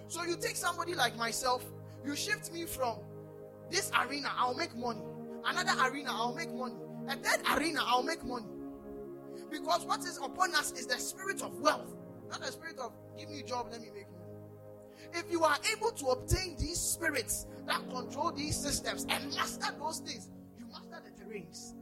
So 0.08 0.24
you 0.24 0.38
take 0.38 0.56
somebody 0.56 0.94
like 0.94 1.18
myself, 1.18 1.66
you 2.06 2.16
shift 2.16 2.54
me 2.54 2.66
from 2.66 2.98
this 3.72 3.92
arena, 4.00 4.32
I'll 4.38 4.54
make 4.54 4.76
money. 4.76 5.02
Another 5.46 5.74
arena, 5.90 6.12
I'll 6.12 6.36
make 6.36 6.54
money. 6.54 6.76
A 7.08 7.16
third 7.16 7.42
arena, 7.58 7.82
I'll 7.84 8.04
make 8.04 8.24
money. 8.24 8.46
Because 9.50 9.86
what 9.86 10.02
is 10.02 10.18
upon 10.18 10.54
us 10.56 10.72
is 10.74 10.86
the 10.86 10.98
spirit 11.00 11.42
of 11.42 11.60
wealth, 11.60 11.96
not 12.30 12.42
the 12.42 12.52
spirit 12.52 12.78
of 12.80 12.94
give 13.18 13.30
me 13.30 13.40
a 13.40 13.44
job, 13.44 13.68
let 13.72 13.82
me 13.82 13.88
make 13.94 14.08
money. 14.12 14.24
If 15.14 15.32
you 15.32 15.44
are 15.44 15.58
able 15.76 15.92
to 15.92 16.06
obtain 16.08 16.56
these 16.60 16.80
spirits 16.80 17.48
that 17.66 17.82
control 17.90 18.32
these 18.32 18.56
systems 18.56 19.06
and 19.10 19.34
master 19.34 19.74
those 19.80 20.00
things, 20.00 20.30
you 20.60 20.66
master 20.68 21.02
the 21.04 21.24
terrains. 21.24 21.74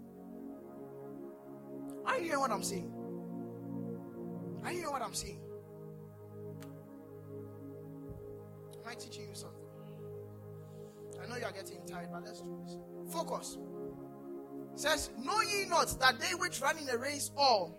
Are 2.05 2.17
you 2.17 2.25
hearing 2.25 2.39
what 2.39 2.51
I'm 2.51 2.63
saying? 2.63 2.91
Are 4.63 4.71
you 4.71 4.79
hearing 4.79 4.91
what 4.91 5.01
I'm 5.01 5.13
saying? 5.13 5.39
Am 8.83 8.91
I 8.91 8.95
teaching 8.95 9.27
you 9.29 9.35
something? 9.35 9.59
I 11.21 11.27
know 11.27 11.37
you 11.37 11.45
are 11.45 11.51
getting 11.51 11.85
tired, 11.85 12.09
but 12.11 12.23
let's 12.25 12.41
do 12.41 12.59
this. 12.63 12.77
Focus. 13.13 13.57
It 14.73 14.79
says, 14.79 15.11
Know 15.19 15.41
ye 15.41 15.65
not 15.65 15.99
that 15.99 16.19
they 16.19 16.33
which 16.35 16.61
run 16.61 16.77
in 16.77 16.89
a 16.89 16.97
race 16.97 17.31
all, 17.37 17.77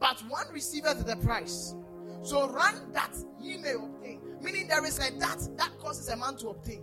but 0.00 0.18
one 0.28 0.46
receiveth 0.52 1.06
the 1.06 1.16
prize. 1.16 1.74
So 2.22 2.48
run 2.50 2.92
that 2.92 3.14
ye 3.40 3.58
may 3.58 3.74
obtain. 3.74 4.20
Meaning 4.40 4.68
there 4.68 4.84
is 4.84 4.98
a 4.98 5.16
that 5.18 5.48
that 5.56 5.70
causes 5.78 6.08
a 6.08 6.16
man 6.16 6.36
to 6.38 6.48
obtain. 6.48 6.82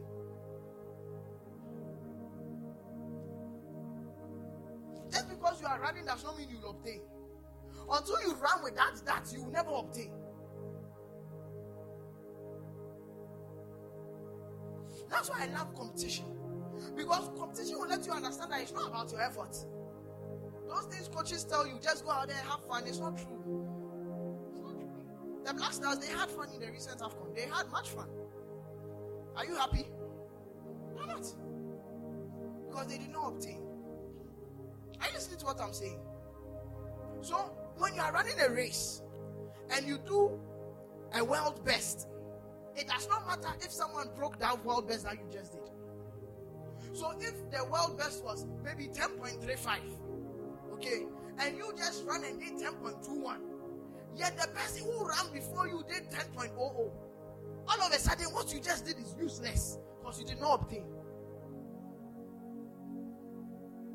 Just 5.11 5.29
because 5.29 5.59
you 5.59 5.67
are 5.67 5.79
running 5.79 6.05
does 6.05 6.23
not 6.23 6.37
mean 6.37 6.49
you 6.49 6.59
will 6.61 6.71
obtain. 6.71 7.01
Until 7.91 8.21
you 8.21 8.35
run 8.35 8.63
with 8.63 8.75
that, 8.75 9.01
that 9.05 9.33
you 9.33 9.43
will 9.43 9.51
never 9.51 9.71
obtain. 9.71 10.11
That's 15.09 15.29
why 15.29 15.43
I 15.43 15.57
love 15.57 15.75
competition. 15.75 16.25
Because 16.95 17.29
competition 17.37 17.77
will 17.79 17.87
let 17.87 18.05
you 18.05 18.11
understand 18.11 18.51
that 18.51 18.61
it's 18.61 18.73
not 18.73 18.87
about 18.87 19.11
your 19.11 19.21
effort. 19.21 19.55
Those 20.67 20.85
things 20.85 21.07
coaches 21.07 21.43
tell 21.43 21.65
you, 21.65 21.79
just 21.81 22.05
go 22.05 22.11
out 22.11 22.27
there 22.27 22.37
and 22.37 22.47
have 22.47 22.63
fun. 22.65 22.83
It's 22.85 22.99
not 22.99 23.17
true. 23.17 23.65
It's 24.51 24.61
not 24.61 24.79
true. 24.79 24.89
The 25.45 25.53
Black 25.53 25.73
Stars, 25.73 25.99
they 25.99 26.13
had 26.13 26.29
fun 26.29 26.49
in 26.53 26.59
the 26.59 26.71
recent 26.71 26.99
AFCON. 26.99 27.35
They 27.35 27.41
had 27.41 27.71
much 27.71 27.89
fun. 27.89 28.07
Are 29.35 29.45
you 29.45 29.55
happy? 29.55 29.87
No, 30.95 31.05
not. 31.05 31.25
Because 32.67 32.87
they 32.87 32.97
did 32.97 33.11
not 33.11 33.29
obtain. 33.29 33.61
Are 35.01 35.07
you 35.07 35.13
listening 35.13 35.39
to 35.39 35.45
what 35.45 35.59
I'm 35.61 35.73
saying? 35.73 35.99
So, 37.21 37.35
when 37.77 37.95
you 37.95 38.01
are 38.01 38.11
running 38.11 38.39
a 38.39 38.49
race 38.49 39.01
and 39.71 39.87
you 39.87 39.97
do 40.05 40.39
a 41.13 41.23
world 41.23 41.63
best, 41.65 42.08
it 42.79 42.87
does 42.87 43.09
not 43.09 43.27
matter 43.27 43.53
if 43.61 43.71
someone 43.71 44.07
broke 44.15 44.39
that 44.39 44.63
world 44.63 44.87
best 44.87 45.03
that 45.03 45.15
you 45.15 45.25
just 45.31 45.51
did. 45.51 45.69
So 46.93 47.11
if 47.19 47.33
the 47.51 47.65
world 47.65 47.97
best 47.97 48.23
was 48.23 48.45
maybe 48.63 48.87
10.35, 48.87 49.79
okay, 50.73 51.05
and 51.39 51.57
you 51.57 51.73
just 51.77 52.05
run 52.05 52.23
and 52.23 52.39
did 52.39 52.53
10.21, 52.53 53.37
yet 54.15 54.37
the 54.37 54.47
person 54.47 54.85
who 54.85 55.05
ran 55.05 55.31
before 55.33 55.67
you 55.67 55.83
did 55.89 56.09
10.00, 56.09 56.57
all 56.57 56.91
of 57.81 57.91
a 57.91 57.99
sudden 57.99 58.27
what 58.27 58.53
you 58.53 58.61
just 58.61 58.85
did 58.85 58.97
is 58.97 59.13
useless 59.19 59.77
because 59.99 60.19
you 60.19 60.25
did 60.25 60.39
not 60.39 60.61
obtain. 60.61 60.85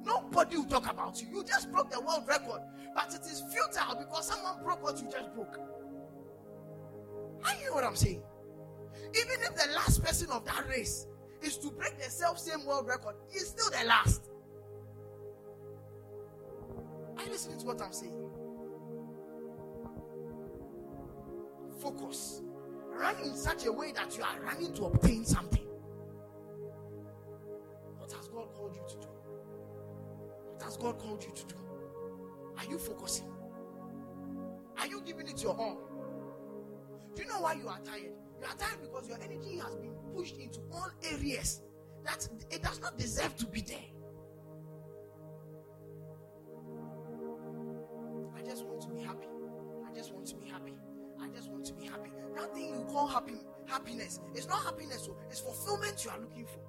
Nobody 0.04 0.58
will 0.58 0.66
talk 0.66 0.90
about 0.90 1.20
you. 1.22 1.28
You 1.32 1.44
just 1.44 1.72
broke 1.72 1.90
the 1.90 2.00
world 2.00 2.24
record, 2.28 2.60
but 2.94 3.14
it 3.14 3.22
is 3.22 3.42
futile 3.50 3.96
because 3.96 4.28
someone 4.28 4.62
broke 4.62 4.82
what 4.82 5.00
you 5.00 5.08
just 5.10 5.34
broke. 5.34 5.58
I 7.42 7.54
hear 7.54 7.72
what 7.72 7.84
I'm 7.84 7.96
saying. 7.96 8.22
Even 9.14 9.42
if 9.42 9.54
the 9.54 9.72
last 9.74 10.02
person 10.02 10.30
of 10.30 10.44
that 10.44 10.68
race 10.68 11.06
is 11.42 11.58
to 11.58 11.70
break 11.70 11.96
the 11.98 12.10
self 12.10 12.38
same 12.38 12.64
world 12.64 12.86
record, 12.86 13.14
he's 13.30 13.48
still 13.48 13.70
the 13.70 13.86
last. 13.86 14.30
Are 17.16 17.24
you 17.24 17.30
listening 17.30 17.58
to 17.60 17.66
what 17.66 17.80
I'm 17.80 17.92
saying? 17.92 18.12
Focus. 21.80 22.42
Run 22.92 23.16
in 23.24 23.34
such 23.34 23.66
a 23.66 23.72
way 23.72 23.92
that 23.92 24.16
you 24.16 24.22
are 24.22 24.40
running 24.40 24.72
to 24.74 24.84
obtain 24.86 25.24
something. 25.24 25.66
What 27.98 28.12
has 28.12 28.28
God 28.28 28.52
called 28.54 28.74
you 28.74 28.82
to 28.88 28.96
do? 28.96 29.08
What 30.52 30.62
has 30.62 30.76
God 30.76 30.98
called 30.98 31.22
you 31.24 31.32
to 31.34 31.46
do? 31.46 31.56
Are 32.58 32.64
you 32.70 32.78
focusing? 32.78 33.26
Are 34.78 34.86
you 34.86 35.02
giving 35.04 35.28
it 35.28 35.42
your 35.42 35.56
all? 35.56 35.78
Do 37.14 37.22
you 37.22 37.28
know 37.28 37.40
why 37.40 37.54
you 37.54 37.68
are 37.68 37.80
tired? 37.80 38.12
You 38.44 38.50
are 38.50 38.56
tired 38.56 38.82
because 38.82 39.08
your 39.08 39.16
energy 39.22 39.58
has 39.58 39.74
been 39.76 39.94
pushed 40.14 40.36
into 40.36 40.60
all 40.70 40.90
areas 41.10 41.62
that 42.04 42.28
it 42.50 42.62
does 42.62 42.78
not 42.78 42.98
deserve 42.98 43.34
to 43.36 43.46
be 43.46 43.62
there. 43.62 43.78
I 48.36 48.42
just 48.42 48.66
want 48.66 48.82
to 48.82 48.88
be 48.88 49.00
happy. 49.00 49.28
I 49.88 49.94
just 49.96 50.12
want 50.12 50.26
to 50.26 50.36
be 50.36 50.46
happy. 50.46 50.74
I 51.22 51.28
just 51.28 51.50
want 51.50 51.64
to 51.64 51.72
be 51.72 51.86
happy. 51.86 52.10
That 52.36 52.52
thing 52.52 52.68
you 52.68 52.84
call 52.92 53.06
happy, 53.06 53.40
happiness, 53.66 54.20
it's 54.34 54.46
not 54.46 54.62
happiness, 54.62 55.08
oh, 55.10 55.16
it's 55.30 55.40
fulfillment 55.40 56.04
you 56.04 56.10
are 56.10 56.20
looking 56.20 56.44
for. 56.44 56.60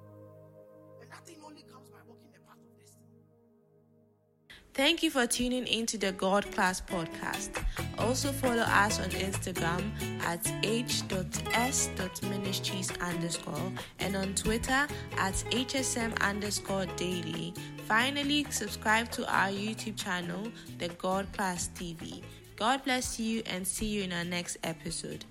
Thank 4.76 5.02
you 5.02 5.10
for 5.10 5.26
tuning 5.26 5.66
into 5.68 5.96
the 5.96 6.12
God 6.12 6.52
Class 6.52 6.82
podcast. 6.82 7.64
Also 7.96 8.30
follow 8.30 8.60
us 8.60 9.00
on 9.00 9.08
Instagram 9.08 9.90
at 10.20 10.46
h.s.ministries 10.62 12.90
underscore 13.00 13.72
and 14.00 14.14
on 14.14 14.34
Twitter 14.34 14.86
at 15.16 15.32
hsm 15.32 16.20
underscore 16.20 16.84
daily. 16.96 17.54
Finally, 17.88 18.44
subscribe 18.50 19.10
to 19.12 19.26
our 19.34 19.48
YouTube 19.48 19.96
channel, 19.96 20.46
The 20.76 20.88
God 20.88 21.26
Class 21.32 21.70
TV. 21.74 22.22
God 22.56 22.84
bless 22.84 23.18
you 23.18 23.42
and 23.46 23.66
see 23.66 23.86
you 23.86 24.02
in 24.02 24.12
our 24.12 24.24
next 24.24 24.58
episode. 24.62 25.24